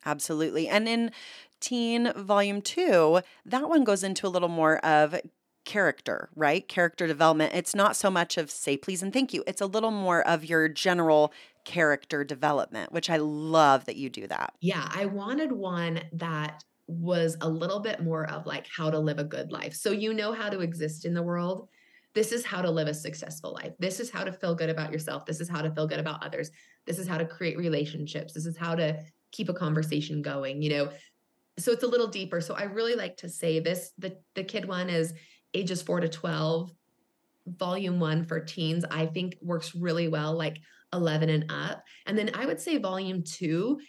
[0.06, 0.68] Absolutely.
[0.68, 1.12] And in
[1.60, 5.20] Teen Volume 2, that one goes into a little more of
[5.66, 6.68] character, right?
[6.68, 7.54] Character development.
[7.56, 9.44] It's not so much of say please and thank you.
[9.48, 14.28] It's a little more of your general character development, which I love that you do
[14.28, 14.54] that.
[14.62, 19.20] Yeah, I wanted one that was a little bit more of like how to live
[19.20, 19.74] a good life.
[19.74, 21.68] So you know how to exist in the world.
[22.14, 23.74] This is how to live a successful life.
[23.80, 25.26] This is how to feel good about yourself.
[25.26, 26.50] This is how to feel good about others.
[26.86, 28.34] This is how to create relationships.
[28.34, 30.90] This is how to keep a conversation going, you know.
[31.58, 32.40] So it's a little deeper.
[32.40, 35.14] So I really like to say this the the kid one is
[35.54, 36.72] ages 4 to 12.
[37.48, 40.58] Volume 1 for teens I think works really well like
[40.94, 41.84] 11 and up.
[42.06, 43.80] And then I would say volume 2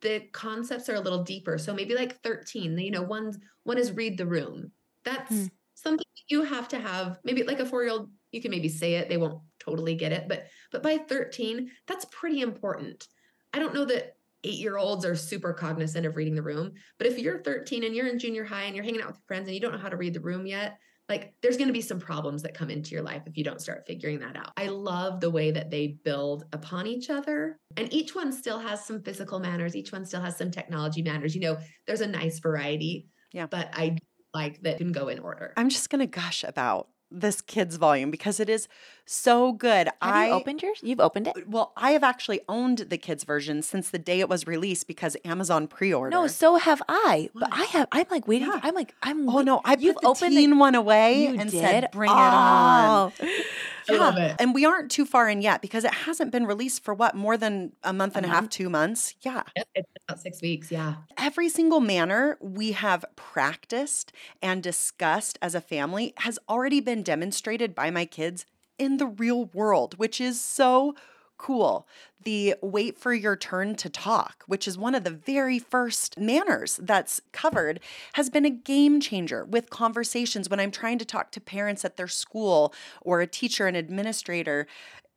[0.00, 1.58] the concepts are a little deeper.
[1.58, 3.32] So maybe like 13, you know, one
[3.64, 4.72] one is read the room.
[5.04, 5.46] That's Hmm.
[5.74, 7.18] something that you have to have.
[7.24, 10.46] Maybe like a 4-year-old, you can maybe say it, they won't totally get it, but
[10.70, 13.06] but by 13, that's pretty important.
[13.52, 17.42] I don't know that 8-year-olds are super cognizant of reading the room, but if you're
[17.42, 19.60] 13 and you're in junior high and you're hanging out with your friends and you
[19.60, 20.78] don't know how to read the room yet,
[21.12, 23.60] like there's going to be some problems that come into your life if you don't
[23.60, 24.50] start figuring that out.
[24.56, 27.58] I love the way that they build upon each other.
[27.76, 31.34] And each one still has some physical manners, each one still has some technology manners.
[31.34, 33.08] You know, there's a nice variety.
[33.30, 33.46] Yeah.
[33.46, 33.98] But I
[34.32, 35.52] like that can go in order.
[35.58, 38.66] I'm just going to gush about this kids volume because it is
[39.04, 39.86] so good.
[39.88, 40.80] Have I you opened yours?
[40.82, 41.48] You've opened it?
[41.48, 45.16] well, I have actually owned the kids version since the day it was released because
[45.24, 46.10] Amazon pre-order.
[46.10, 47.28] No, so have I.
[47.34, 47.88] But I have.
[47.92, 48.48] I'm like waiting.
[48.48, 48.60] Yeah.
[48.60, 49.28] For, I'm like I'm.
[49.28, 51.60] Oh wait- no, I You've put the opened the- teen one away and did?
[51.60, 53.26] said, "Bring it on." Oh.
[53.88, 54.36] I love it.
[54.38, 57.36] And we aren't too far in yet because it hasn't been released for what more
[57.36, 58.52] than a month A and a half, month?
[58.52, 59.16] two months.
[59.22, 59.42] Yeah.
[59.56, 60.70] Yep, it's about six weeks.
[60.70, 60.94] Yeah.
[61.18, 67.74] Every single manner we have practiced and discussed as a family has already been demonstrated
[67.74, 68.46] by my kids
[68.82, 70.96] in the real world, which is so
[71.38, 71.86] cool.
[72.24, 76.80] The wait for your turn to talk, which is one of the very first manners
[76.82, 77.78] that's covered,
[78.14, 81.96] has been a game changer with conversations when I'm trying to talk to parents at
[81.96, 84.66] their school or a teacher and administrator.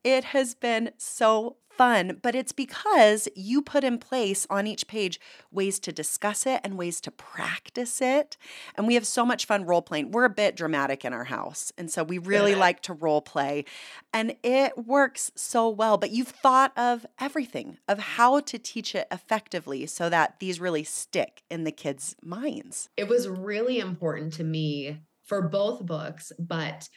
[0.04, 5.20] It has been so fun, but it's because you put in place on each page
[5.52, 8.38] ways to discuss it and ways to practice it.
[8.76, 10.12] And we have so much fun role playing.
[10.12, 11.72] We're a bit dramatic in our house.
[11.78, 12.60] And so we really Good.
[12.60, 13.66] like to role play.
[14.14, 15.98] And it works so well.
[15.98, 20.84] But you've thought of everything of how to teach it effectively so that these really
[20.84, 22.90] stick in the kids' minds.
[22.98, 26.88] It was really important to me for both books, but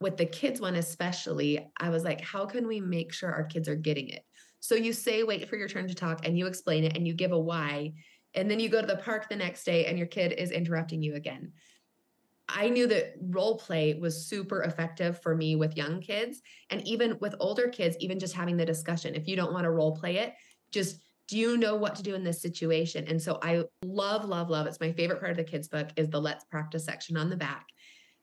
[0.00, 3.68] with the kids one especially, I was like, how can we make sure our kids
[3.68, 4.24] are getting it?
[4.60, 7.14] So you say, wait for your turn to talk, and you explain it and you
[7.14, 7.92] give a why.
[8.34, 11.02] And then you go to the park the next day and your kid is interrupting
[11.02, 11.52] you again.
[12.48, 17.16] I knew that role play was super effective for me with young kids and even
[17.20, 19.14] with older kids, even just having the discussion.
[19.14, 20.34] If you don't want to role play it,
[20.70, 23.04] just do you know what to do in this situation?
[23.08, 24.66] And so I love, love, love.
[24.66, 27.36] It's my favorite part of the kids' book is the let's practice section on the
[27.36, 27.66] back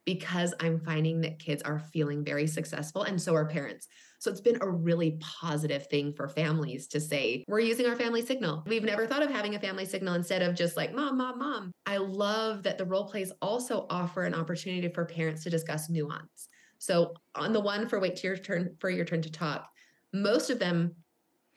[0.05, 3.87] because I'm finding that kids are feeling very successful and so are parents.
[4.19, 8.25] So it's been a really positive thing for families to say, we're using our family
[8.25, 8.63] signal.
[8.67, 11.71] We've never thought of having a family signal instead of just like mom, mom, mom.
[11.85, 16.47] I love that the role plays also offer an opportunity for parents to discuss nuance.
[16.79, 19.69] So on the one for wait to your turn for your turn to talk,
[20.13, 20.95] most of them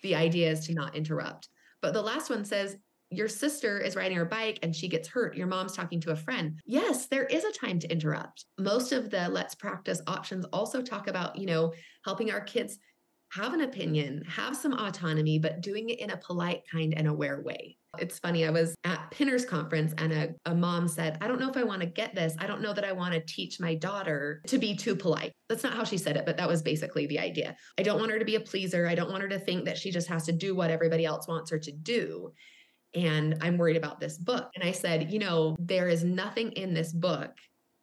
[0.02, 1.48] the idea is to not interrupt.
[1.82, 2.76] But the last one says
[3.10, 5.36] your sister is riding her bike and she gets hurt.
[5.36, 6.60] Your mom's talking to a friend.
[6.64, 8.46] Yes, there is a time to interrupt.
[8.58, 11.72] Most of the let's practice options also talk about, you know,
[12.04, 12.78] helping our kids
[13.30, 17.42] have an opinion, have some autonomy, but doing it in a polite, kind, and aware
[17.42, 17.76] way.
[17.98, 21.48] It's funny, I was at Pinner's conference and a, a mom said, I don't know
[21.48, 22.34] if I want to get this.
[22.38, 25.32] I don't know that I want to teach my daughter to be too polite.
[25.48, 27.56] That's not how she said it, but that was basically the idea.
[27.78, 28.86] I don't want her to be a pleaser.
[28.86, 31.26] I don't want her to think that she just has to do what everybody else
[31.26, 32.32] wants her to do
[32.96, 34.50] and I'm worried about this book.
[34.54, 37.30] And I said, you know, there is nothing in this book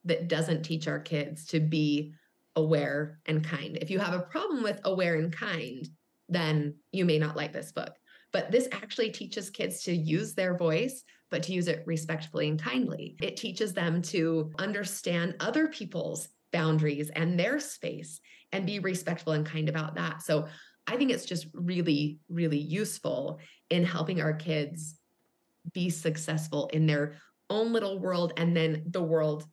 [0.06, 2.14] that doesn't teach our kids to be
[2.56, 3.78] aware and kind.
[3.80, 5.88] If you have a problem with aware and kind,
[6.30, 7.96] then you may not like this book.
[8.32, 12.60] But this actually teaches kids to use their voice, but to use it respectfully and
[12.60, 13.16] kindly.
[13.22, 18.20] It teaches them to understand other people's boundaries and their space
[18.52, 20.24] and be respectful and kind about that.
[20.24, 20.48] So
[20.88, 24.96] I think it's just really, really useful in helping our kids
[25.74, 27.16] be successful in their
[27.50, 29.46] own little world and then the world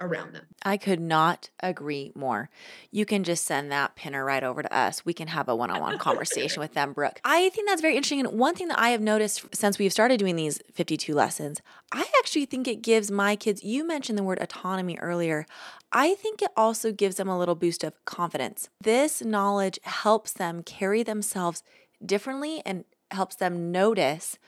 [0.00, 0.44] around them.
[0.64, 2.50] I could not agree more.
[2.90, 5.04] You can just send that pinner right over to us.
[5.04, 7.20] We can have a one on one conversation with them, Brooke.
[7.24, 8.20] I think that's very interesting.
[8.20, 12.04] And one thing that I have noticed since we've started doing these 52 lessons, I
[12.18, 15.46] actually think it gives my kids, you mentioned the word autonomy earlier.
[15.92, 18.68] I think it also gives them a little boost of confidence.
[18.80, 21.62] This knowledge helps them carry themselves
[22.04, 24.38] differently and helps them notice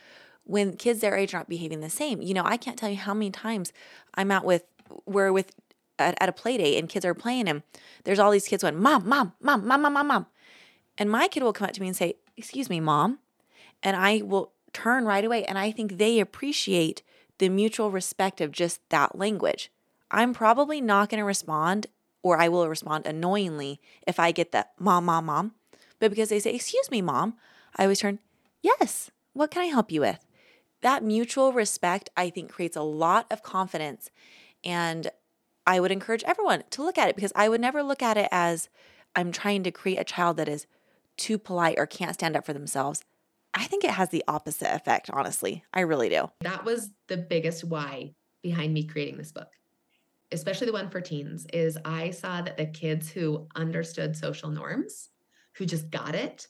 [0.45, 2.23] when kids their age aren't behaving the same.
[2.23, 3.73] You know, I can't tell you how many times
[4.15, 4.65] I'm out with
[5.07, 5.53] we're with
[5.99, 7.63] at, at a play date and kids are playing and
[8.05, 10.27] there's all these kids going, Mom, mom, mom, mom, mom, mom, mom.
[10.99, 13.19] And my kid will come up to me and say, Excuse me, mom.
[13.83, 15.45] And I will turn right away.
[15.45, 17.03] And I think they appreciate
[17.39, 19.71] the mutual respect of just that language.
[20.11, 21.87] I'm probably not going to respond,
[22.23, 25.55] or I will respond annoyingly if I get that mom, mom, mom.
[25.99, 27.35] But because they say, Excuse me, mom,
[27.77, 28.19] I always turn,
[28.63, 30.24] Yes, what can I help you with?
[30.85, 34.11] That mutual respect, I think, creates a lot of confidence
[34.63, 35.11] and
[35.67, 38.29] I would encourage everyone to look at it because I would never look at it
[38.31, 38.69] as
[39.17, 40.67] I'm trying to create a child that is
[41.17, 43.03] too polite or can't stand up for themselves.
[43.55, 45.65] I think it has the opposite effect, honestly.
[45.73, 46.31] I really do.
[46.43, 49.49] That was the biggest why behind me creating this book,
[50.33, 55.09] especially the one for teens, is I saw that the kids who understood social norms,
[55.55, 56.47] who just got it,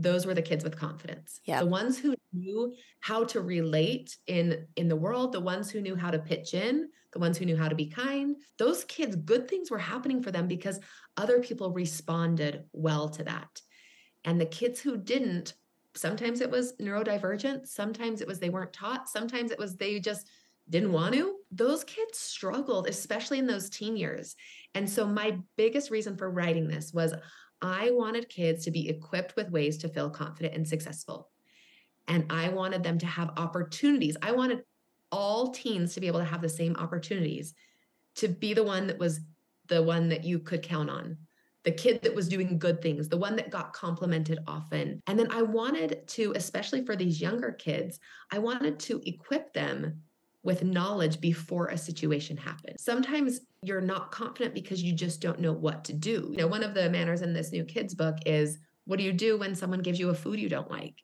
[0.00, 1.40] those were the kids with confidence.
[1.44, 1.60] Yeah.
[1.60, 5.96] The ones who knew how to relate in in the world, the ones who knew
[5.96, 9.48] how to pitch in, the ones who knew how to be kind, those kids good
[9.48, 10.80] things were happening for them because
[11.16, 13.60] other people responded well to that.
[14.24, 15.54] And the kids who didn't,
[15.94, 20.28] sometimes it was neurodivergent, sometimes it was they weren't taught, sometimes it was they just
[20.68, 21.34] didn't want to.
[21.50, 24.36] Those kids struggled, especially in those teen years.
[24.74, 27.12] And so my biggest reason for writing this was
[27.62, 31.30] I wanted kids to be equipped with ways to feel confident and successful.
[32.08, 34.16] And I wanted them to have opportunities.
[34.22, 34.62] I wanted
[35.12, 37.54] all teens to be able to have the same opportunities,
[38.16, 39.20] to be the one that was
[39.68, 41.16] the one that you could count on,
[41.64, 45.00] the kid that was doing good things, the one that got complimented often.
[45.06, 48.00] And then I wanted to, especially for these younger kids,
[48.32, 50.02] I wanted to equip them
[50.42, 52.82] with knowledge before a situation happens.
[52.82, 56.28] Sometimes you're not confident because you just don't know what to do.
[56.30, 59.12] You know, one of the manners in this new kids book is what do you
[59.12, 60.94] do when someone gives you a food you don't like?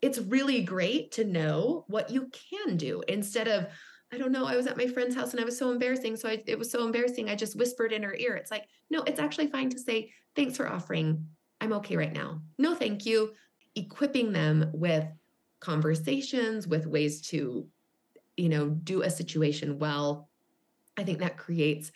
[0.00, 3.68] It's really great to know what you can do instead of
[4.14, 6.16] I don't know, I was at my friend's house and I was so embarrassing.
[6.16, 7.30] So I, it was so embarrassing.
[7.30, 8.34] I just whispered in her ear.
[8.34, 11.26] It's like, no, it's actually fine to say, thanks for offering.
[11.62, 12.42] I'm okay right now.
[12.58, 13.32] No, thank you.
[13.74, 15.06] Equipping them with
[15.60, 17.66] conversations, with ways to
[18.36, 20.30] you know, do a situation well,
[20.96, 21.92] I think that creates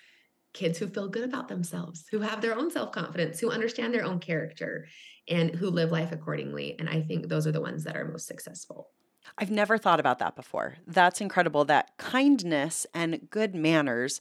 [0.54, 4.04] kids who feel good about themselves, who have their own self confidence, who understand their
[4.04, 4.88] own character,
[5.28, 6.78] and who live life accordingly.
[6.78, 8.90] And I think those are the ones that are most successful.
[9.38, 10.76] I've never thought about that before.
[10.86, 14.20] That's incredible that kindness and good manners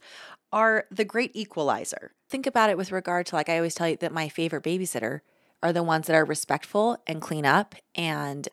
[0.52, 2.14] are the great equalizer.
[2.30, 5.22] Think about it with regard to, like, I always tell you that my favorite babysitter
[5.62, 8.48] are the ones that are respectful and clean up and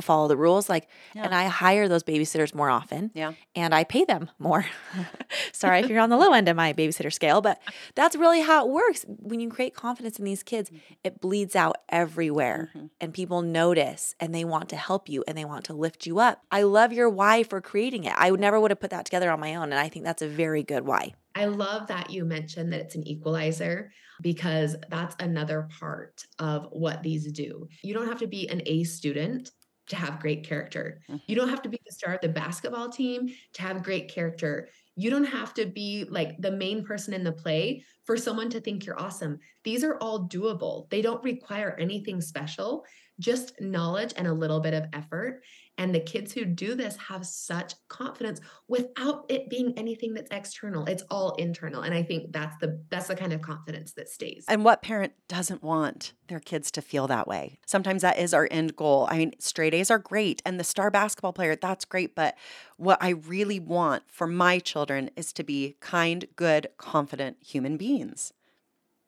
[0.00, 1.24] follow the rules like yeah.
[1.24, 4.66] and i hire those babysitters more often yeah and i pay them more
[5.52, 7.60] sorry if you're on the low end of my babysitter scale but
[7.94, 10.94] that's really how it works when you create confidence in these kids mm-hmm.
[11.04, 12.86] it bleeds out everywhere mm-hmm.
[13.00, 16.18] and people notice and they want to help you and they want to lift you
[16.18, 19.04] up i love your why for creating it i would never would have put that
[19.04, 22.10] together on my own and i think that's a very good why I love that
[22.10, 23.90] you mentioned that it's an equalizer
[24.22, 27.68] because that's another part of what these do.
[27.82, 29.50] You don't have to be an A student
[29.88, 31.00] to have great character.
[31.08, 31.18] Mm-hmm.
[31.26, 34.68] You don't have to be the star of the basketball team to have great character.
[34.96, 38.60] You don't have to be like the main person in the play for someone to
[38.60, 39.38] think you're awesome.
[39.64, 40.88] These are all doable.
[40.90, 42.84] They don't require anything special,
[43.18, 45.42] just knowledge and a little bit of effort.
[45.76, 50.86] And the kids who do this have such confidence without it being anything that's external.
[50.86, 51.82] It's all internal.
[51.82, 54.44] And I think that's the that's the kind of confidence that stays.
[54.48, 57.58] And what parent doesn't want their kids to feel that way?
[57.66, 59.08] Sometimes that is our end goal.
[59.10, 62.36] I mean, straight A's are great and the star basketball player, that's great, but
[62.76, 68.32] what I really want for my children is to be kind, good, confident human beings.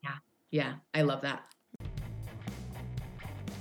[0.02, 0.16] Yeah.
[0.50, 1.44] Yeah, I love that.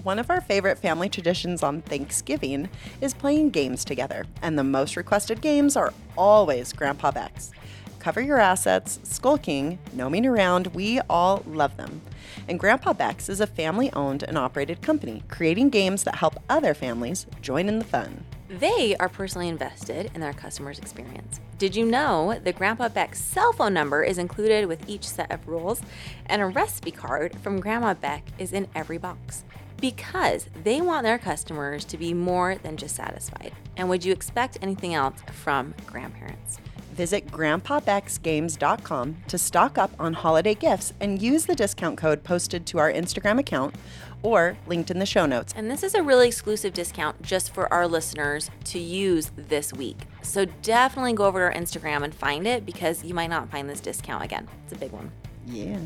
[0.06, 2.70] One of our favorite family traditions on Thanksgiving
[3.02, 7.50] is playing games together, and the most requested games are always Grandpa Beck's.
[7.98, 12.04] Cover your assets, Skull King, gnoming around, we all love them.
[12.48, 16.76] And Grandpa Beck's is a family owned and operated company, creating games that help other
[16.76, 18.26] families join in the fun.
[18.48, 21.40] They are personally invested in their customers' experience.
[21.58, 25.48] Did you know that Grandpa Beck's cell phone number is included with each set of
[25.48, 25.82] rules,
[26.28, 29.44] and a recipe card from Grandma Beck is in every box?
[29.80, 33.54] Because they want their customers to be more than just satisfied.
[33.78, 36.60] And would you expect anything else from grandparents?
[36.94, 42.80] Visit grandpabecksgames.com to stock up on holiday gifts and use the discount code posted to
[42.80, 43.76] our Instagram account
[44.24, 45.54] or linked in the show notes.
[45.58, 49.98] And this is a really exclusive discount just for our listeners to use this week.
[50.22, 53.70] So definitely go over to our Instagram and find it because you might not find
[53.70, 54.48] this discount again.
[54.64, 55.12] It's a big one.
[55.46, 55.78] Yeah.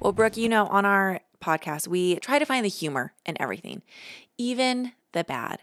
[0.00, 3.82] Well, Brooke, you know, on our podcast, we try to find the humor in everything,
[4.38, 5.60] even the bad.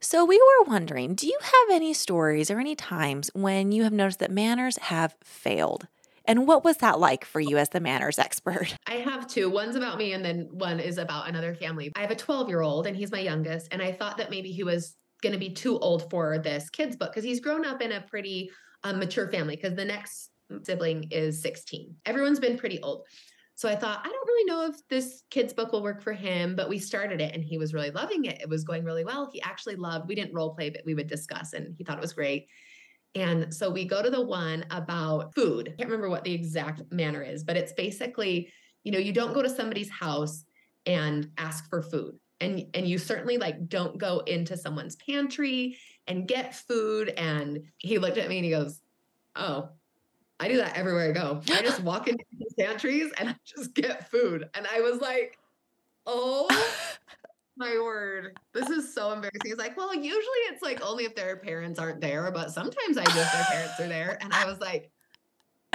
[0.00, 3.92] So we were wondering do you have any stories or any times when you have
[3.92, 5.88] noticed that manners have failed?
[6.26, 8.76] And what was that like for you as the manners expert?
[8.86, 9.50] I have two.
[9.50, 11.92] One's about me, and then one is about another family.
[11.96, 13.68] I have a 12 year old, and he's my youngest.
[13.72, 16.96] And I thought that maybe he was going to be too old for this kids'
[16.96, 18.50] book because he's grown up in a pretty
[18.84, 20.30] um, mature family because the next
[20.62, 21.96] sibling is 16.
[22.06, 23.06] Everyone's been pretty old.
[23.56, 26.56] So I thought, I don't really know if this kid's book will work for him,
[26.56, 28.40] but we started it and he was really loving it.
[28.40, 29.30] It was going really well.
[29.32, 32.02] He actually loved, we didn't role play, but we would discuss and he thought it
[32.02, 32.48] was great.
[33.14, 35.68] And so we go to the one about food.
[35.68, 38.52] I can't remember what the exact manner is, but it's basically,
[38.82, 40.44] you know, you don't go to somebody's house
[40.84, 42.18] and ask for food.
[42.40, 45.78] And and you certainly like don't go into someone's pantry
[46.08, 47.10] and get food.
[47.10, 48.80] And he looked at me and he goes,
[49.36, 49.68] Oh,
[50.40, 51.40] I do that everywhere I go.
[51.52, 52.24] I just walk into
[52.58, 54.48] pantries and I just get food.
[54.54, 55.38] And I was like,
[56.06, 56.48] oh
[57.56, 58.36] my word.
[58.52, 59.40] This is so embarrassing.
[59.44, 63.04] He's like, well, usually it's like only if their parents aren't there, but sometimes I
[63.04, 64.18] guess their parents are there.
[64.20, 64.90] And I was like,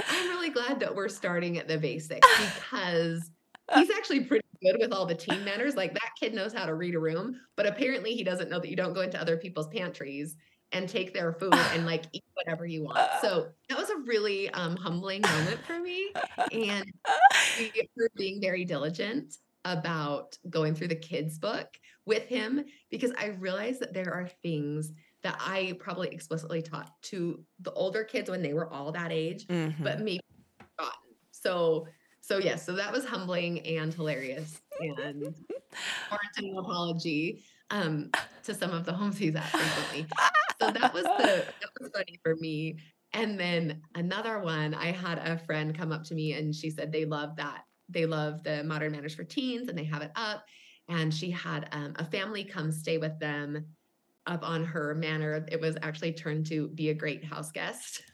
[0.08, 3.30] I'm really glad that we're starting at the basics because
[3.74, 5.74] he's actually pretty good with all the team manners.
[5.74, 8.68] Like that kid knows how to read a room, but apparently he doesn't know that
[8.68, 10.36] you don't go into other people's pantries
[10.72, 12.98] and take their food and like eat whatever you want.
[13.20, 16.12] So that was a really um, humbling moment for me.
[16.52, 16.84] And
[17.58, 21.68] we were being very diligent about going through the kids' book
[22.06, 24.92] with him because I realized that there are things
[25.22, 29.46] that I probably explicitly taught to the older kids when they were all that age,
[29.48, 29.82] Mhm.
[29.84, 30.20] but maybe
[30.78, 31.10] forgotten.
[31.30, 31.86] So
[32.22, 35.22] so yes, so that was humbling and hilarious and
[36.10, 38.10] warranted an apology um
[38.44, 40.06] to some of the homes he's at frequently.
[40.60, 42.76] So that was the that was funny for me.
[43.12, 46.92] And then another one, I had a friend come up to me and she said
[46.92, 47.64] they love that.
[47.88, 50.44] They love the modern manners for teens and they have it up.
[50.88, 53.66] And she had um, a family come stay with them
[54.26, 55.44] up on her manor.
[55.50, 58.02] It was actually turned to be a great house guest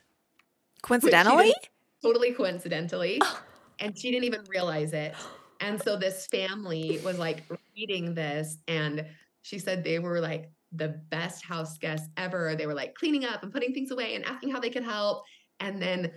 [0.82, 1.52] Coincidentally?
[2.02, 3.20] totally coincidentally.
[3.80, 5.14] And she didn't even realize it.
[5.60, 7.42] And so this family was like
[7.76, 9.06] reading this, and
[9.42, 12.54] she said they were like the best house guests ever.
[12.54, 15.24] They were like cleaning up and putting things away and asking how they could help.
[15.60, 16.12] And then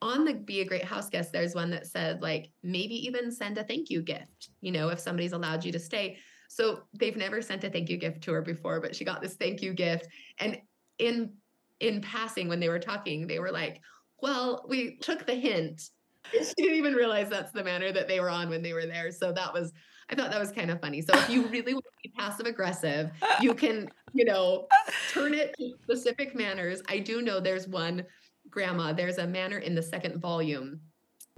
[0.00, 3.56] on the Be a Great House Guest, there's one that said, like, maybe even send
[3.58, 6.18] a thank you gift, you know, if somebody's allowed you to stay.
[6.48, 9.36] So they've never sent a thank you gift to her before, but she got this
[9.36, 10.08] thank you gift.
[10.38, 10.58] And
[10.98, 11.32] in
[11.80, 13.80] in passing, when they were talking, they were like,
[14.20, 15.82] well, we took the hint.
[16.32, 19.10] She didn't even realize that's the manner that they were on when they were there.
[19.10, 19.72] So that was,
[20.12, 21.00] I thought that was kind of funny.
[21.00, 23.10] So if you really want to be passive aggressive,
[23.40, 24.68] you can, you know,
[25.10, 26.82] turn it to specific manners.
[26.86, 28.04] I do know there's one
[28.50, 30.80] grandma, there's a manner in the second volume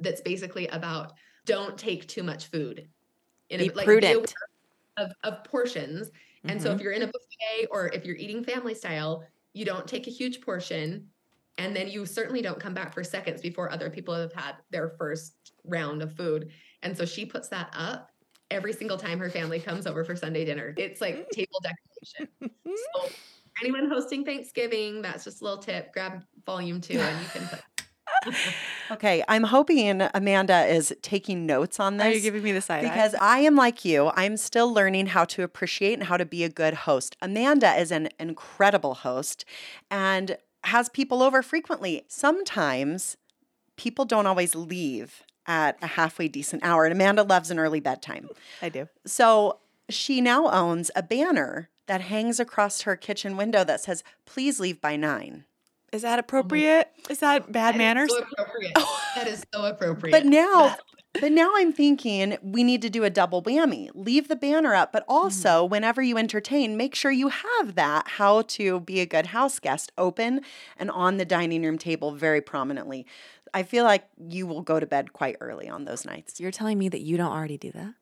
[0.01, 1.13] that's basically about
[1.47, 2.89] don't take too much food.
[3.49, 4.35] In Be aware prudent.
[4.97, 6.11] Of, of portions.
[6.45, 6.83] And so if mm-hmm.
[6.83, 10.41] you're in a buffet or if you're eating family style, you don't take a huge
[10.41, 11.09] portion.
[11.59, 14.91] And then you certainly don't come back for seconds before other people have had their
[14.99, 16.51] first round of food.
[16.83, 18.11] And so she puts that up
[18.55, 20.75] every single time her family comes over for Sunday dinner.
[20.79, 21.29] It's like mm.
[21.31, 22.51] table decoration.
[22.95, 23.11] So
[23.63, 25.93] anyone hosting Thanksgiving, that's just a little tip.
[25.93, 27.61] Grab volume two and you can put
[28.91, 32.07] Okay, I'm hoping Amanda is taking notes on oh, this.
[32.07, 32.89] Are you giving me the side eye?
[32.89, 34.11] because I am like you.
[34.15, 37.17] I'm still learning how to appreciate and how to be a good host.
[37.23, 39.45] Amanda is an incredible host
[39.91, 42.05] and has people over frequently.
[42.09, 43.17] Sometimes
[43.77, 48.29] people don't always leave at a halfway decent hour, and Amanda loves an early bedtime.
[48.63, 48.89] I do.
[49.07, 54.59] So she now owns a banner that hangs across her kitchen window that says, Please
[54.61, 55.45] leave by nine.
[55.93, 56.91] Is that appropriate?
[57.09, 58.11] Is that bad That is manners?
[58.11, 58.75] So appropriate.
[59.15, 60.11] That is so appropriate.
[60.11, 60.77] But now,
[61.21, 63.91] but now I'm thinking we need to do a double whammy.
[63.95, 65.71] Leave the banner up, but also mm.
[65.71, 69.93] whenever you entertain, make sure you have that how to be a good house guest
[69.97, 70.41] open
[70.77, 73.07] and on the dining room table very prominently.
[73.55, 76.41] I feel like you will go to bed quite early on those nights.
[76.41, 77.95] You're telling me that you don't already do that?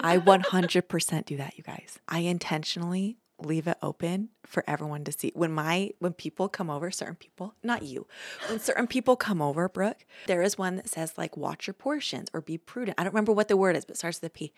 [0.00, 1.98] I 100% do that, you guys.
[2.08, 5.32] I intentionally leave it open for everyone to see.
[5.34, 8.06] When my when people come over, certain people, not you,
[8.48, 12.28] when certain people come over, Brooke, there is one that says like watch your portions
[12.32, 12.98] or be prudent.
[12.98, 14.52] I don't remember what the word is, but starts with a P.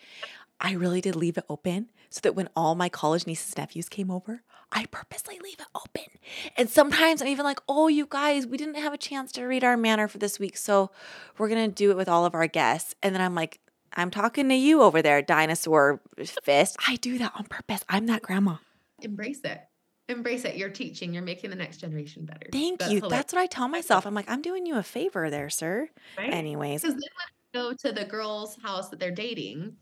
[0.60, 3.88] I really did leave it open so that when all my college nieces and nephews
[3.88, 4.42] came over,
[4.72, 6.18] I purposely leave it open.
[6.56, 9.62] And sometimes I'm even like, oh, you guys, we didn't have a chance to read
[9.62, 10.56] our manner for this week.
[10.56, 10.90] So
[11.38, 12.94] we're going to do it with all of our guests.
[13.02, 13.60] And then I'm like,
[13.94, 16.00] I'm talking to you over there, dinosaur
[16.42, 16.76] fist.
[16.88, 17.84] I do that on purpose.
[17.88, 18.56] I'm that grandma.
[19.02, 19.60] Embrace it.
[20.08, 20.56] Embrace it.
[20.56, 21.12] You're teaching.
[21.12, 22.46] You're making the next generation better.
[22.50, 22.98] Thank That's you.
[22.98, 23.18] hilarious.
[23.18, 24.06] That's what I tell myself.
[24.06, 25.88] I'm like, I'm doing you a favor there, sir.
[26.16, 26.32] Right?
[26.32, 29.76] Anyways, Because then when they go to the girl's house that they're dating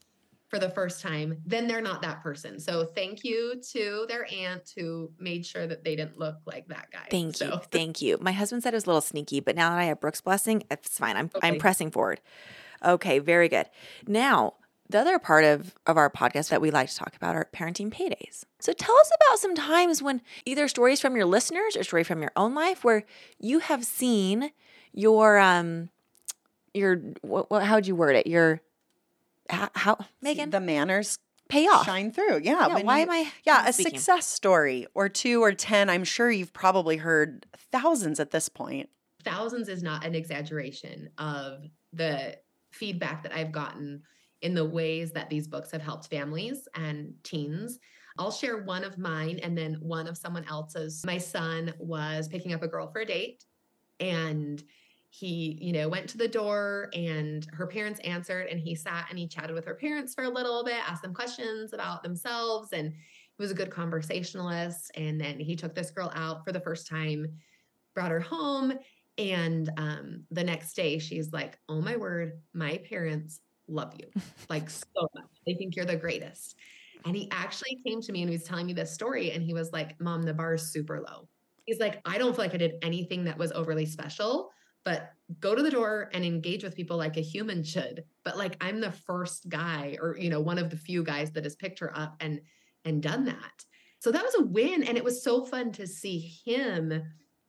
[0.50, 2.58] for the first time, then they're not that person.
[2.58, 6.88] So thank you to their aunt who made sure that they didn't look like that
[6.92, 7.06] guy.
[7.08, 7.60] thank you.
[7.70, 8.18] Thank you.
[8.20, 10.64] My husband said it was a little sneaky, but now that I have Brooke's blessing,
[10.70, 11.16] it's fine.
[11.16, 12.20] I'm I'm pressing forward.
[12.84, 13.66] Okay, very good.
[14.08, 14.54] Now,
[14.88, 17.90] the other part of, of our podcast that we like to talk about are parenting
[17.90, 18.44] paydays.
[18.58, 22.20] So tell us about some times when either stories from your listeners or story from
[22.22, 23.04] your own life where
[23.38, 24.50] you have seen
[24.92, 25.90] your um
[26.74, 28.26] your what, what how'd you word it?
[28.26, 28.60] Your
[29.50, 31.16] how, how Megan the manners
[31.48, 31.84] pay off.
[31.84, 32.40] shine through.
[32.42, 32.68] Yeah.
[32.68, 33.92] Yeah, why you- am I Yeah, a speaking?
[33.98, 35.90] success story or two or 10.
[35.90, 38.88] I'm sure you've probably heard thousands at this point.
[39.22, 42.38] thousands is not an exaggeration of the
[42.72, 44.02] feedback that I've gotten
[44.40, 47.78] in the ways that these books have helped families and teens.
[48.18, 51.04] I'll share one of mine and then one of someone else's.
[51.04, 53.44] My son was picking up a girl for a date
[53.98, 54.62] and
[55.10, 59.18] he, you know, went to the door and her parents answered and he sat and
[59.18, 62.92] he chatted with her parents for a little bit, asked them questions about themselves and
[62.92, 66.86] he was a good conversationalist and then he took this girl out for the first
[66.86, 67.26] time,
[67.94, 68.72] brought her home
[69.18, 74.06] and um, the next day, she's like, Oh my word, my parents love you
[74.48, 75.26] like so much.
[75.46, 76.56] They think you're the greatest.
[77.04, 79.32] And he actually came to me and he was telling me this story.
[79.32, 81.28] And he was like, Mom, the bar is super low.
[81.66, 84.50] He's like, I don't feel like I did anything that was overly special,
[84.84, 88.04] but go to the door and engage with people like a human should.
[88.24, 91.44] But like, I'm the first guy or, you know, one of the few guys that
[91.44, 92.40] has picked her up and,
[92.84, 93.64] and done that.
[94.00, 94.82] So that was a win.
[94.82, 97.02] And it was so fun to see him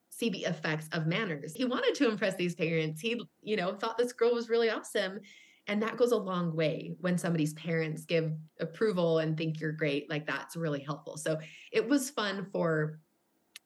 [0.10, 1.54] see the effects of manners.
[1.56, 3.00] He wanted to impress these parents.
[3.00, 5.20] He, you know, thought this girl was really awesome.
[5.68, 10.10] And that goes a long way when somebody's parents give approval and think you're great.
[10.10, 11.18] Like that's really helpful.
[11.18, 11.40] So
[11.72, 13.00] it was fun for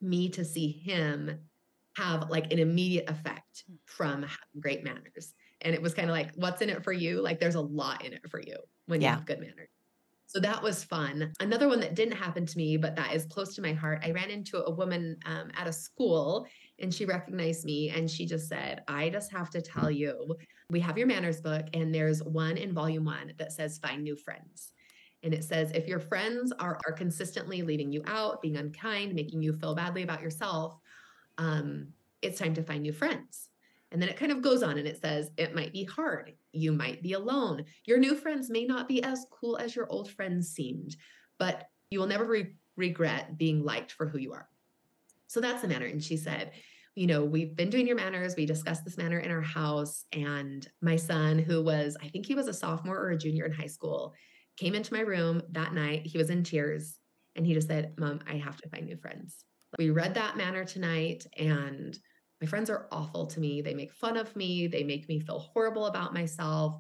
[0.02, 1.40] me to see him
[1.96, 5.34] have like an immediate effect from having great manners.
[5.62, 7.22] And it was kind of like, what's in it for you?
[7.22, 9.70] Like there's a lot in it for you when you have good manners.
[10.28, 11.32] So that was fun.
[11.40, 14.02] Another one that didn't happen to me, but that is close to my heart.
[14.04, 16.46] I ran into a woman um, at a school
[16.80, 20.36] and she recognized me and she just said, I just have to tell you,
[20.70, 24.16] we have your manners book, and there's one in volume one that says, Find new
[24.16, 24.74] friends.
[25.26, 29.42] And it says, if your friends are, are consistently leaving you out, being unkind, making
[29.42, 30.78] you feel badly about yourself,
[31.38, 31.88] um,
[32.22, 33.50] it's time to find new friends.
[33.92, 36.34] And then it kind of goes on and it says, it might be hard.
[36.52, 37.66] You might be alone.
[37.86, 40.96] Your new friends may not be as cool as your old friends seemed,
[41.40, 44.50] but you will never re- regret being liked for who you are.
[45.28, 45.86] So that's the manner.
[45.86, 46.52] And she said,
[46.96, 48.36] you know, we've been doing your manners.
[48.36, 50.06] We discussed this manner in our house.
[50.14, 53.52] And my son, who was, I think he was a sophomore or a junior in
[53.52, 54.14] high school,
[54.58, 56.06] came into my room that night.
[56.06, 56.98] He was in tears
[57.36, 59.44] and he just said, Mom, I have to find new friends.
[59.78, 61.98] We read that manner tonight and
[62.42, 63.62] my friends are awful to me.
[63.62, 64.68] They make fun of me.
[64.68, 66.80] They make me feel horrible about myself.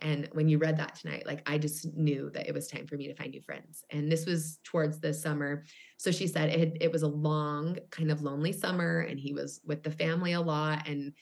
[0.00, 2.96] And when you read that tonight, like I just knew that it was time for
[2.96, 3.84] me to find new friends.
[3.90, 5.64] And this was towards the summer.
[5.96, 9.60] So she said it, it was a long, kind of lonely summer, and he was
[9.64, 11.12] with the family a lot and,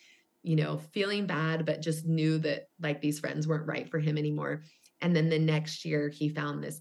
[0.43, 4.19] you know, feeling bad, but just knew that like these friends weren't right for him
[4.19, 4.63] anymore.
[5.01, 6.81] And then the next year, he found this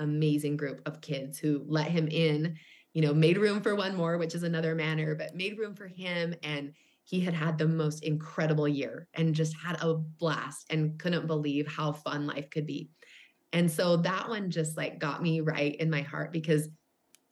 [0.00, 2.56] amazing group of kids who let him in,
[2.92, 5.86] you know, made room for one more, which is another manner, but made room for
[5.86, 6.34] him.
[6.42, 6.72] And
[7.04, 11.66] he had had the most incredible year and just had a blast and couldn't believe
[11.66, 12.90] how fun life could be.
[13.52, 16.68] And so that one just like got me right in my heart because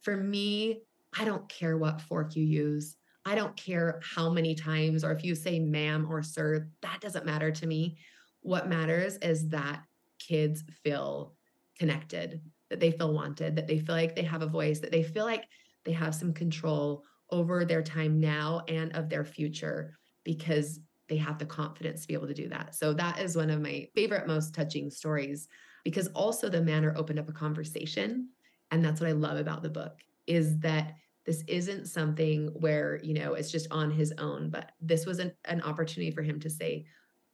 [0.01, 0.81] for me,
[1.17, 2.97] I don't care what fork you use.
[3.25, 7.25] I don't care how many times or if you say ma'am or sir, that doesn't
[7.25, 7.97] matter to me.
[8.41, 9.83] What matters is that
[10.19, 11.35] kids feel
[11.77, 15.03] connected, that they feel wanted, that they feel like they have a voice, that they
[15.03, 15.45] feel like
[15.85, 21.39] they have some control over their time now and of their future because they have
[21.39, 22.75] the confidence to be able to do that.
[22.75, 25.47] So that is one of my favorite, most touching stories
[25.83, 28.29] because also the manner opened up a conversation.
[28.71, 30.93] And that's what I love about the book is that
[31.25, 35.31] this isn't something where, you know, it's just on his own, but this was an,
[35.45, 36.85] an opportunity for him to say,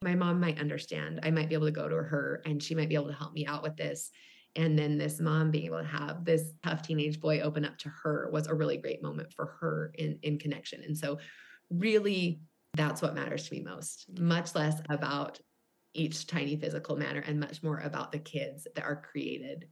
[0.02, 1.20] my mom might understand.
[1.24, 3.34] I might be able to go to her and she might be able to help
[3.34, 4.12] me out with this.
[4.56, 7.90] And then this mom being able to have this tough teenage boy open up to
[8.04, 10.82] her was a really great moment for her in, in connection.
[10.84, 11.20] And so,
[11.70, 12.40] really,
[12.76, 15.40] that's what matters to me most, much less about
[15.94, 19.68] each tiny physical manner and much more about the kids that are created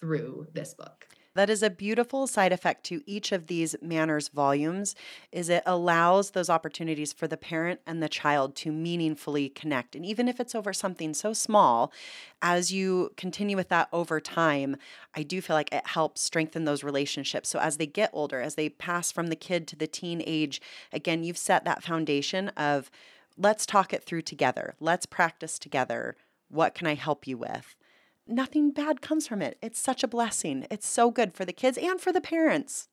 [0.00, 1.06] through this book.
[1.36, 4.94] That is a beautiful side effect to each of these manners volumes
[5.30, 9.94] is it allows those opportunities for the parent and the child to meaningfully connect.
[9.94, 11.92] And even if it's over something so small,
[12.40, 14.78] as you continue with that over time,
[15.14, 17.50] I do feel like it helps strengthen those relationships.
[17.50, 20.62] So as they get older, as they pass from the kid to the teen age,
[20.90, 22.90] again, you've set that foundation of
[23.36, 24.74] let's talk it through together.
[24.80, 26.16] Let's practice together.
[26.48, 27.76] What can I help you with?
[28.26, 29.58] Nothing bad comes from it.
[29.62, 30.66] It's such a blessing.
[30.70, 32.88] It's so good for the kids and for the parents.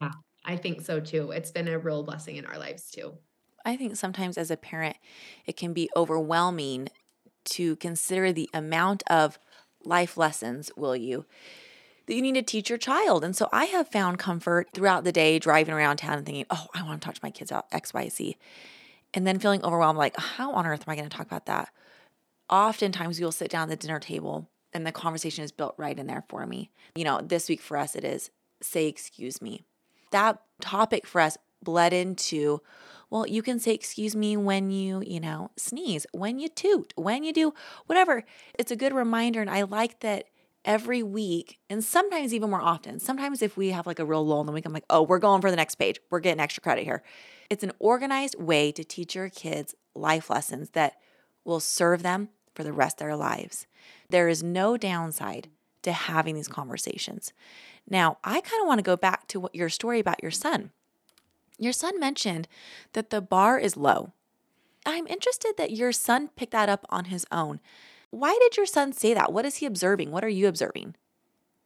[0.00, 0.12] Yeah,
[0.44, 1.30] I think so too.
[1.30, 3.18] It's been a real blessing in our lives too.
[3.64, 4.96] I think sometimes as a parent,
[5.46, 6.88] it can be overwhelming
[7.44, 9.38] to consider the amount of
[9.84, 11.26] life lessons, will you,
[12.06, 13.22] that you need to teach your child.
[13.24, 16.66] And so I have found comfort throughout the day driving around town and thinking, oh,
[16.74, 18.36] I want to talk to my kids about X, Y, Z.
[19.12, 21.70] And then feeling overwhelmed, like, how on earth am I going to talk about that?
[22.48, 26.06] Oftentimes, you'll sit down at the dinner table and the conversation is built right in
[26.06, 26.70] there for me.
[26.94, 28.30] You know, this week for us, it is
[28.62, 29.64] say, excuse me.
[30.10, 32.60] That topic for us bled into,
[33.10, 37.22] well, you can say, excuse me when you, you know, sneeze, when you toot, when
[37.22, 37.54] you do
[37.86, 38.24] whatever.
[38.58, 39.40] It's a good reminder.
[39.40, 40.26] And I like that
[40.64, 44.40] every week, and sometimes even more often, sometimes if we have like a real lull
[44.40, 45.98] in the week, I'm like, oh, we're going for the next page.
[46.10, 47.02] We're getting extra credit here.
[47.48, 50.94] It's an organized way to teach your kids life lessons that
[51.44, 53.66] will serve them for the rest of their lives.
[54.10, 55.48] There is no downside
[55.82, 57.32] to having these conversations.
[57.88, 60.70] Now, I kind of want to go back to what your story about your son.
[61.58, 62.48] Your son mentioned
[62.92, 64.12] that the bar is low.
[64.86, 67.60] I'm interested that your son picked that up on his own.
[68.10, 69.32] Why did your son say that?
[69.32, 70.10] What is he observing?
[70.10, 70.96] What are you observing?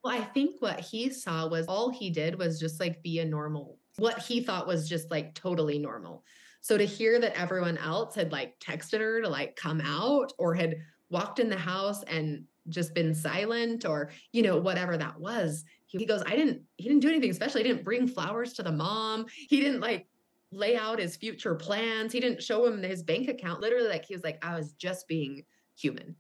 [0.03, 3.25] Well, I think what he saw was all he did was just like be a
[3.25, 6.25] normal, what he thought was just like totally normal.
[6.61, 10.55] So to hear that everyone else had like texted her to like come out or
[10.55, 10.77] had
[11.15, 15.65] walked in the house and just been silent or you know whatever that was
[15.99, 18.73] he goes i didn't he didn't do anything especially he didn't bring flowers to the
[18.73, 19.27] mom.
[19.49, 20.07] He didn't like
[20.51, 22.13] lay out his future plans.
[22.13, 23.61] He didn't show him his bank account.
[23.61, 25.45] Literally like he was like i was just being
[25.77, 26.17] human.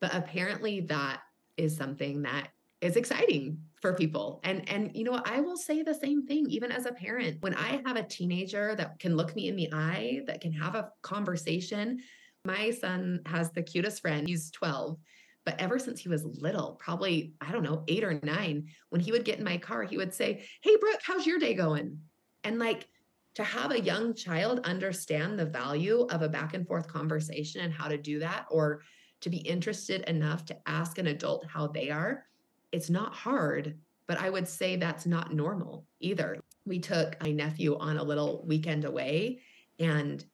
[0.00, 1.20] But apparently that
[1.56, 2.48] is something that
[2.80, 4.40] is exciting for people.
[4.44, 7.40] And and you know i will say the same thing even as a parent.
[7.40, 10.74] When i have a teenager that can look me in the eye that can have
[10.74, 12.00] a conversation
[12.44, 14.26] my son has the cutest friend.
[14.26, 14.98] He's 12.
[15.44, 19.12] But ever since he was little, probably, I don't know, eight or nine, when he
[19.12, 22.00] would get in my car, he would say, Hey, Brooke, how's your day going?
[22.44, 22.86] And like
[23.34, 27.72] to have a young child understand the value of a back and forth conversation and
[27.72, 28.82] how to do that, or
[29.20, 32.24] to be interested enough to ask an adult how they are,
[32.72, 33.78] it's not hard.
[34.06, 36.38] But I would say that's not normal either.
[36.66, 39.40] We took my nephew on a little weekend away,
[39.78, 40.24] and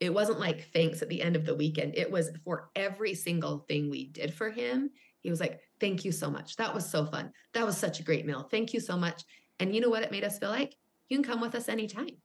[0.00, 1.96] it wasn't like thanks at the end of the weekend.
[1.96, 4.90] It was for every single thing we did for him.
[5.20, 6.56] He was like, Thank you so much.
[6.56, 7.32] That was so fun.
[7.54, 8.48] That was such a great meal.
[8.50, 9.22] Thank you so much.
[9.60, 10.74] And you know what it made us feel like?
[11.08, 12.16] You can come with us anytime.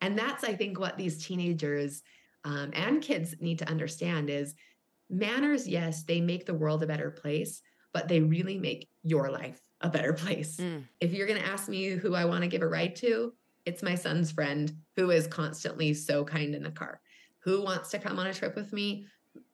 [0.00, 2.02] And that's, I think, what these teenagers
[2.44, 4.54] um, and kids need to understand is
[5.08, 7.62] manners, yes, they make the world a better place,
[7.92, 10.56] but they really make your life a better place.
[10.56, 10.84] Mm.
[11.00, 13.32] If you're going to ask me who I want to give a ride to,
[13.64, 17.00] it's my son's friend who is constantly so kind in the car.
[17.44, 19.06] Who wants to come on a trip with me?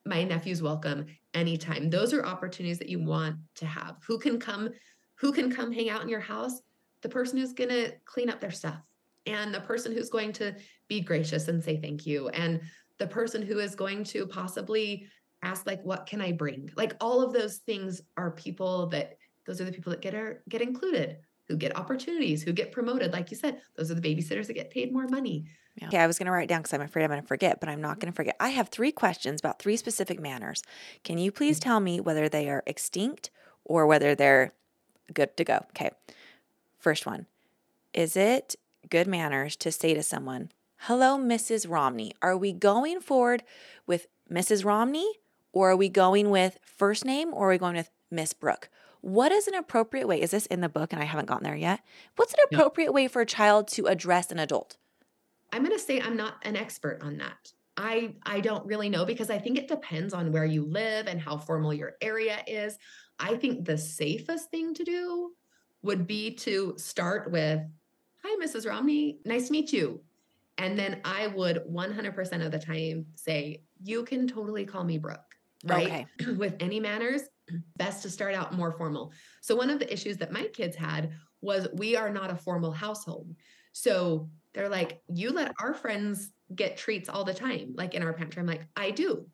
[0.04, 1.90] My nephew's welcome anytime.
[1.90, 3.96] Those are opportunities that you want to have.
[4.06, 4.70] Who can come
[5.16, 6.60] who can come hang out in your house?
[7.02, 8.80] The person who's going to clean up their stuff
[9.26, 10.54] and the person who's going to
[10.88, 12.60] be gracious and say thank you and
[12.98, 15.06] the person who is going to possibly
[15.42, 16.70] ask like what can I bring?
[16.76, 20.42] Like all of those things are people that those are the people that get are,
[20.48, 21.18] get included
[21.48, 23.12] who get opportunities, who get promoted.
[23.12, 25.46] Like you said, those are the babysitters that get paid more money.
[25.76, 25.88] Yeah.
[25.88, 27.68] Okay, I was going to write down because I'm afraid I'm going to forget, but
[27.68, 28.00] I'm not mm-hmm.
[28.00, 28.36] going to forget.
[28.40, 30.62] I have three questions about three specific manners.
[31.04, 31.68] Can you please mm-hmm.
[31.68, 33.30] tell me whether they are extinct
[33.64, 34.52] or whether they're
[35.14, 35.64] good to go?
[35.70, 35.90] Okay.
[36.78, 37.26] First one
[37.94, 38.56] Is it
[38.90, 40.50] good manners to say to someone,
[40.82, 41.68] Hello, Mrs.
[41.68, 42.12] Romney?
[42.22, 43.42] Are we going forward
[43.86, 44.64] with Mrs.
[44.64, 45.10] Romney
[45.52, 48.68] or are we going with first name or are we going with Miss Brooke?
[49.00, 50.20] What is an appropriate way?
[50.20, 51.80] Is this in the book and I haven't gotten there yet?
[52.16, 54.76] What's an appropriate way for a child to address an adult?
[55.52, 57.52] I'm going to say I'm not an expert on that.
[57.76, 61.20] I I don't really know because I think it depends on where you live and
[61.20, 62.76] how formal your area is.
[63.20, 65.32] I think the safest thing to do
[65.82, 67.60] would be to start with,
[68.24, 68.68] "Hi Mrs.
[68.68, 70.02] Romney, nice to meet you."
[70.58, 75.38] And then I would 100% of the time say, "You can totally call me Brooke."
[75.64, 76.06] right?
[76.20, 76.32] Okay.
[76.36, 77.22] With any manners,
[77.76, 79.12] best to start out more formal.
[79.40, 82.72] So, one of the issues that my kids had was we are not a formal
[82.72, 83.34] household.
[83.72, 88.12] So, they're like, you let our friends get treats all the time, like in our
[88.12, 88.40] pantry.
[88.40, 89.26] I'm like, I do,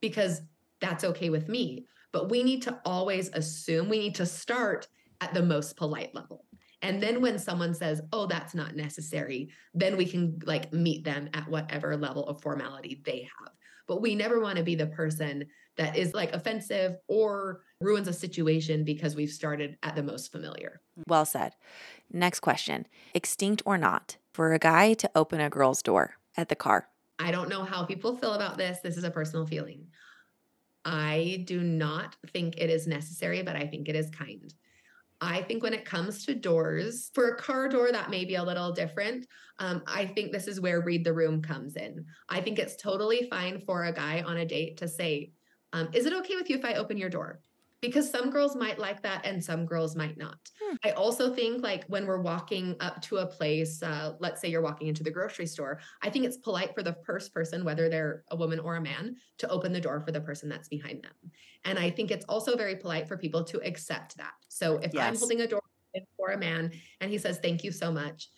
[0.00, 0.42] because
[0.80, 1.86] that's okay with me.
[2.12, 4.88] But we need to always assume we need to start
[5.20, 6.44] at the most polite level.
[6.82, 11.28] And then when someone says, oh, that's not necessary, then we can like meet them
[11.34, 13.52] at whatever level of formality they have.
[13.90, 18.12] But we never want to be the person that is like offensive or ruins a
[18.12, 20.80] situation because we've started at the most familiar.
[21.08, 21.56] Well said.
[22.08, 26.54] Next question Extinct or not, for a guy to open a girl's door at the
[26.54, 26.86] car?
[27.18, 28.78] I don't know how people feel about this.
[28.78, 29.88] This is a personal feeling.
[30.84, 34.54] I do not think it is necessary, but I think it is kind.
[35.20, 38.42] I think when it comes to doors, for a car door, that may be a
[38.42, 39.26] little different.
[39.58, 42.06] Um, I think this is where read the room comes in.
[42.28, 45.32] I think it's totally fine for a guy on a date to say,
[45.72, 47.40] um, Is it okay with you if I open your door?
[47.80, 50.38] Because some girls might like that and some girls might not.
[50.62, 50.76] Hmm.
[50.84, 54.62] I also think like when we're walking up to a place, uh, let's say you're
[54.62, 58.24] walking into the grocery store, I think it's polite for the first person, whether they're
[58.30, 61.30] a woman or a man, to open the door for the person that's behind them.
[61.64, 64.32] And I think it's also very polite for people to accept that.
[64.48, 65.02] So if yes.
[65.02, 65.60] I'm holding a door
[66.16, 66.70] for a man
[67.00, 68.28] and he says, thank you so much,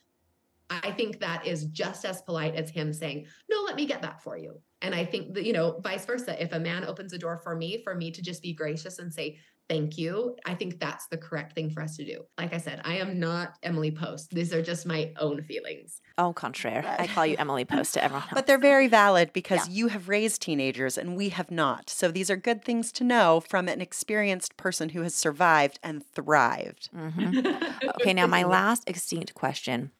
[0.71, 4.23] I think that is just as polite as him saying, no, let me get that
[4.23, 4.61] for you.
[4.81, 6.41] And I think that, you know, vice versa.
[6.43, 9.13] If a man opens a door for me, for me to just be gracious and
[9.13, 9.39] say,
[9.69, 12.25] thank you, I think that's the correct thing for us to do.
[12.37, 14.31] Like I said, I am not Emily Post.
[14.31, 16.01] These are just my own feelings.
[16.19, 16.85] Oh, contraire.
[16.99, 18.33] I call you Emily Post to everyone else.
[18.35, 19.75] But they're very valid because yeah.
[19.75, 21.89] you have raised teenagers and we have not.
[21.89, 26.05] So these are good things to know from an experienced person who has survived and
[26.05, 26.91] thrived.
[26.95, 27.89] Mm-hmm.
[28.01, 29.91] okay, now my last extinct question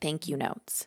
[0.00, 0.86] thank you notes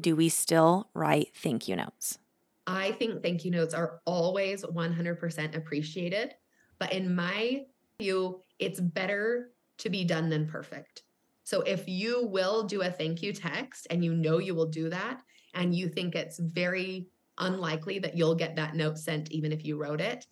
[0.00, 2.18] do we still write thank you notes?
[2.66, 6.34] I think thank you notes are always 100% appreciated.
[6.78, 7.62] But in my
[7.98, 11.02] view, it's better to be done than perfect.
[11.44, 14.90] So if you will do a thank you text and you know you will do
[14.90, 15.22] that,
[15.54, 17.08] and you think it's very
[17.38, 20.26] unlikely that you'll get that note sent even if you wrote it,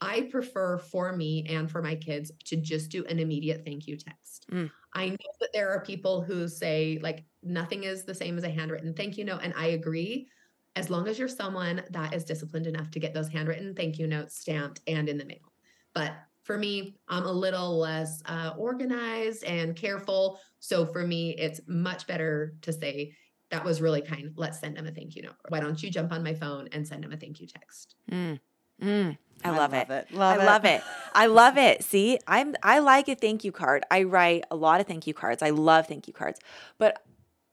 [0.00, 3.96] I prefer for me and for my kids to just do an immediate thank you
[3.96, 4.46] text.
[4.50, 4.70] Mm.
[4.92, 8.50] I know that there are people who say, like, nothing is the same as a
[8.50, 9.40] handwritten thank you note.
[9.42, 10.28] And I agree.
[10.76, 14.06] As long as you're someone that is disciplined enough to get those handwritten thank you
[14.06, 15.52] notes stamped and in the mail.
[15.94, 20.40] But for me, I'm a little less uh, organized and careful.
[20.58, 23.14] So for me, it's much better to say,
[23.50, 24.32] that was really kind.
[24.34, 25.36] Let's send them a thank you note.
[25.48, 27.94] Why don't you jump on my phone and send them a thank you text?
[28.10, 28.40] Mm.
[28.82, 29.18] Mm.
[29.44, 29.90] I, love, love it.
[29.90, 30.14] it.
[30.16, 30.46] Love I it.
[30.46, 30.82] love it.
[31.14, 31.84] I love it.
[31.90, 33.84] See, I'm I like a thank you card.
[33.90, 35.42] I write a lot of thank you cards.
[35.42, 36.40] I love thank you cards.
[36.78, 37.02] But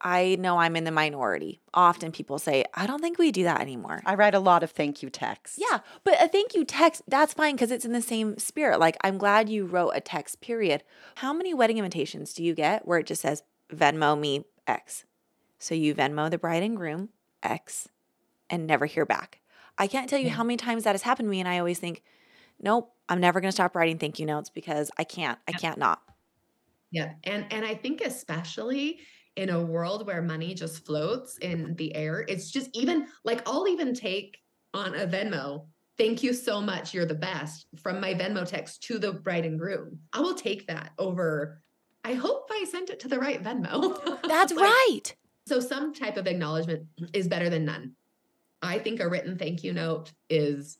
[0.02, 1.60] I know I'm in the minority.
[1.72, 4.02] Often people say, I don't think we do that anymore.
[4.04, 5.60] I write a lot of thank you texts.
[5.60, 8.80] Yeah, but a thank you text, that's fine because it's in the same spirit.
[8.80, 10.82] Like, I'm glad you wrote a text, period.
[11.16, 15.04] How many wedding invitations do you get where it just says, Venmo me X?
[15.60, 17.10] So you Venmo the bride and groom
[17.42, 17.88] X
[18.50, 19.41] and never hear back.
[19.78, 21.40] I can't tell you how many times that has happened to me.
[21.40, 22.02] And I always think,
[22.60, 25.78] nope, I'm never going to stop writing thank you notes because I can't, I can't
[25.78, 26.00] not.
[26.90, 27.12] Yeah.
[27.24, 29.00] And, and I think especially
[29.36, 33.66] in a world where money just floats in the air, it's just even like I'll
[33.66, 34.38] even take
[34.74, 35.66] on a Venmo.
[35.98, 36.94] Thank you so much.
[36.94, 39.98] You're the best from my Venmo text to the bride and groom.
[40.12, 41.60] I will take that over.
[42.04, 44.22] I hope I sent it to the right Venmo.
[44.28, 45.14] That's like, right.
[45.46, 47.94] So some type of acknowledgement is better than none.
[48.62, 50.78] I think a written thank you note is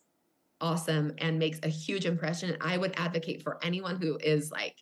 [0.61, 2.57] awesome and makes a huge impression.
[2.61, 4.75] I would advocate for anyone who is like,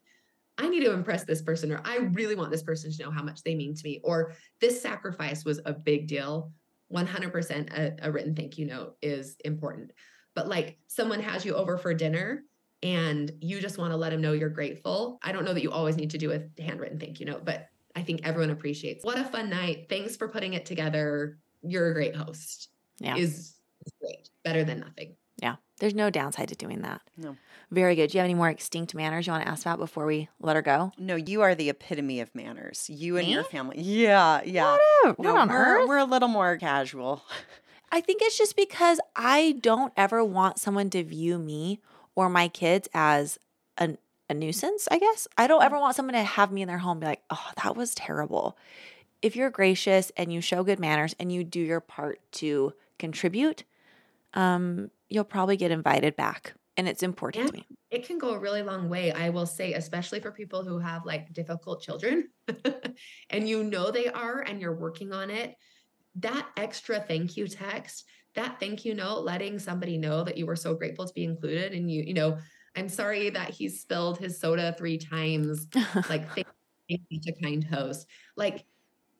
[0.58, 3.24] I need to impress this person, or I really want this person to know how
[3.24, 6.52] much they mean to me, or this sacrifice was a big deal.
[6.94, 9.92] 100% a, a written thank you note is important.
[10.36, 12.44] But like someone has you over for dinner
[12.84, 15.20] and you just want to let them know you're grateful.
[15.24, 17.68] I don't know that you always need to do a handwritten thank you note, but
[17.96, 19.04] I think everyone appreciates.
[19.04, 19.88] What a fun night.
[19.90, 21.38] Thanks for putting it together.
[21.64, 22.71] You're a great host.
[23.02, 23.18] Yeah.
[23.18, 24.30] Is, is great.
[24.44, 25.16] Better than nothing.
[25.42, 25.56] Yeah.
[25.80, 27.02] There's no downside to doing that.
[27.18, 27.36] No.
[27.72, 28.12] Very good.
[28.12, 30.56] Do you have any more extinct manners you want to ask about before we let
[30.56, 30.92] her go?
[30.98, 32.88] No, you are the epitome of manners.
[32.90, 33.34] You and Me?
[33.34, 33.82] your family.
[33.82, 34.78] Yeah, yeah.
[35.06, 35.90] What, no, on we're, earth?
[35.90, 37.24] We're a little more casual.
[37.92, 41.82] I think it's just because I don't ever want someone to view me
[42.14, 43.40] or my kids as
[43.78, 43.98] a,
[44.30, 45.28] a nuisance, I guess.
[45.38, 47.76] I don't ever want someone to have me in their home be like, oh, that
[47.76, 48.56] was terrible.
[49.22, 53.66] If you're gracious and you show good manners and you do your part to contribute,
[54.34, 56.54] um, you'll probably get invited back.
[56.78, 57.68] And it's important to me.
[57.90, 61.06] It can go a really long way, I will say, especially for people who have
[61.06, 62.30] like difficult children
[63.30, 65.56] and you know they are and you're working on it.
[66.16, 70.56] that extra thank you text, that thank you note, letting somebody know that you were
[70.56, 72.38] so grateful to be included and you, you know,
[72.76, 75.68] I'm sorry that he spilled his soda three times.
[76.10, 76.48] Like, thank
[76.88, 78.08] you, such a kind host.
[78.38, 78.64] Like,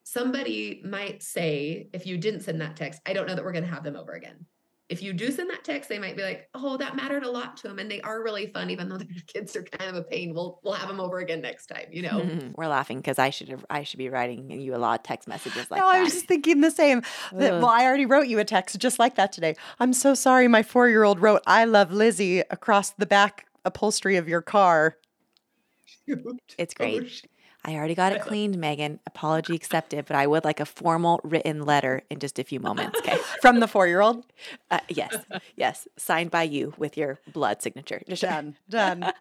[0.04, 3.66] somebody might say, if you didn't send that text, I don't know that we're going
[3.66, 4.46] to have them over again
[4.92, 7.56] if you do send that text, they might be like, "Oh, that mattered a lot
[7.58, 10.04] to them," and they are really fun, even though their kids are kind of a
[10.04, 10.34] pain.
[10.34, 11.86] We'll we'll have them over again next time.
[11.92, 15.00] You know, we're laughing because I should have I should be writing you a lot
[15.00, 15.96] of text messages like no, that.
[15.96, 17.04] I was just thinking the same.
[17.32, 19.56] That, well, I already wrote you a text just like that today.
[19.80, 20.50] I'm so sorry.
[20.50, 24.98] My four year old wrote "I love Lizzie" across the back upholstery of your car.
[26.58, 27.24] It's great.
[27.24, 27.28] Oh,
[27.64, 29.00] I already got it cleaned, Megan.
[29.06, 32.98] Apology accepted, but I would like a formal written letter in just a few moments.
[33.00, 33.18] Okay.
[33.42, 34.26] From the four year old?
[34.70, 35.16] Uh, yes.
[35.56, 35.88] Yes.
[35.98, 38.02] Signed by you with your blood signature.
[38.08, 38.56] Done.
[38.70, 39.12] Done.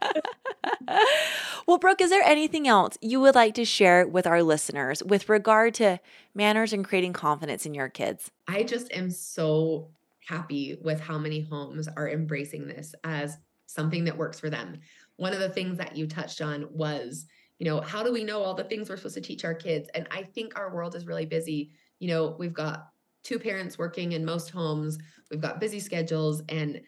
[1.66, 5.28] well, Brooke, is there anything else you would like to share with our listeners with
[5.28, 6.00] regard to
[6.34, 8.30] manners and creating confidence in your kids?
[8.48, 9.88] I just am so
[10.26, 13.36] happy with how many homes are embracing this as
[13.66, 14.80] something that works for them.
[15.16, 17.26] One of the things that you touched on was
[17.60, 19.88] you know, how do we know all the things we're supposed to teach our kids?
[19.94, 21.70] And I think our world is really busy.
[22.00, 22.86] You know, we've got
[23.22, 24.98] two parents working in most homes,
[25.30, 26.42] we've got busy schedules.
[26.48, 26.80] And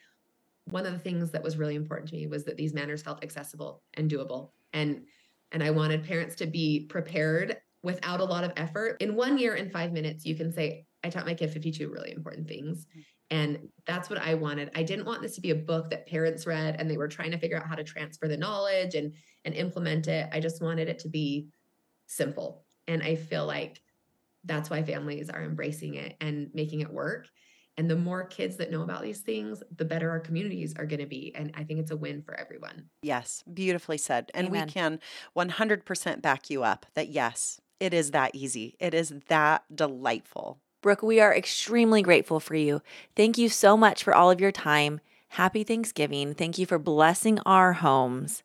[0.64, 3.22] one of the things that was really important to me was that these manners felt
[3.22, 4.52] accessible and doable.
[4.72, 5.02] And
[5.52, 8.96] and I wanted parents to be prepared without a lot of effort.
[9.02, 12.12] In one year in five minutes, you can say, I taught my kid 52 really
[12.12, 12.86] important things.
[12.86, 13.00] Mm-hmm.
[13.32, 14.70] And that's what I wanted.
[14.74, 17.30] I didn't want this to be a book that parents read and they were trying
[17.32, 19.12] to figure out how to transfer the knowledge and
[19.44, 20.28] and implement it.
[20.32, 21.48] I just wanted it to be
[22.06, 22.64] simple.
[22.88, 23.80] And I feel like
[24.44, 27.28] that's why families are embracing it and making it work.
[27.78, 31.00] And the more kids that know about these things, the better our communities are going
[31.00, 31.32] to be.
[31.34, 32.90] And I think it's a win for everyone.
[33.02, 34.30] Yes, beautifully said.
[34.34, 34.66] And Amen.
[34.66, 35.00] we can
[35.36, 38.76] 100% back you up that yes, it is that easy.
[38.78, 40.58] It is that delightful.
[40.82, 42.82] Brooke, we are extremely grateful for you.
[43.16, 45.00] Thank you so much for all of your time.
[45.28, 46.34] Happy Thanksgiving.
[46.34, 48.42] Thank you for blessing our homes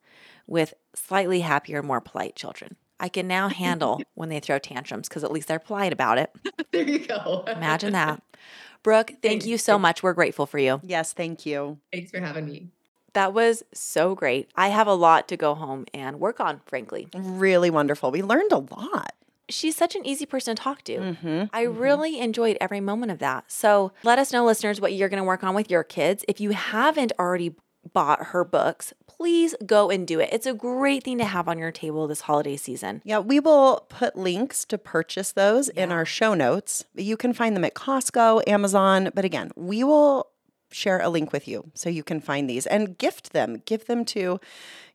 [0.48, 2.76] with slightly happier, more polite children.
[3.00, 6.32] I can now handle when they throw tantrums because at least they're polite about it.
[6.72, 7.43] there you go.
[7.48, 8.22] Imagine that.
[8.84, 10.02] Brooke, thank you so much.
[10.02, 10.80] We're grateful for you.
[10.84, 11.80] Yes, thank you.
[11.91, 12.70] Thanks for having me.
[13.14, 14.50] That was so great.
[14.56, 17.10] I have a lot to go home and work on, frankly.
[17.16, 18.12] Really wonderful.
[18.12, 19.14] We learned a lot.
[19.50, 20.98] She's such an easy person to talk to.
[20.98, 21.80] Mm-hmm, I mm-hmm.
[21.80, 23.45] really enjoyed every moment of that.
[23.52, 26.24] So let us know, listeners, what you're going to work on with your kids.
[26.28, 27.56] If you haven't already
[27.93, 30.30] bought her books, please go and do it.
[30.32, 33.01] It's a great thing to have on your table this holiday season.
[33.03, 35.84] Yeah, we will put links to purchase those yeah.
[35.84, 36.86] in our show notes.
[36.95, 40.28] You can find them at Costco, Amazon, but again, we will
[40.72, 43.61] share a link with you so you can find these and gift them.
[43.65, 44.39] Give them to,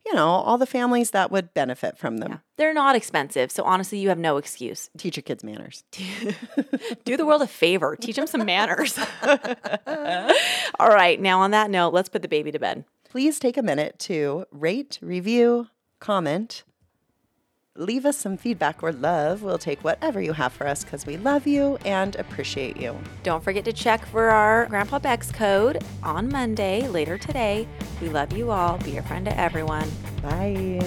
[0.05, 2.31] you know, all the families that would benefit from them.
[2.31, 2.37] Yeah.
[2.57, 4.89] They're not expensive, so honestly, you have no excuse.
[4.97, 5.83] Teach your kids manners.
[7.05, 7.95] Do the world a favor.
[7.95, 8.97] Teach them some manners.
[10.79, 12.85] all right, now on that note, let's put the baby to bed.
[13.13, 15.67] Please take a minute to rate, review,
[15.99, 16.63] comment,
[17.75, 19.43] leave us some feedback or love.
[19.43, 22.97] We'll take whatever you have for us because we love you and appreciate you.
[23.21, 27.67] Don't forget to check for our Grandpa Beck's code on Monday later today.
[28.01, 28.79] We love you all.
[28.79, 29.87] Be a friend to everyone.
[30.23, 30.81] Bye.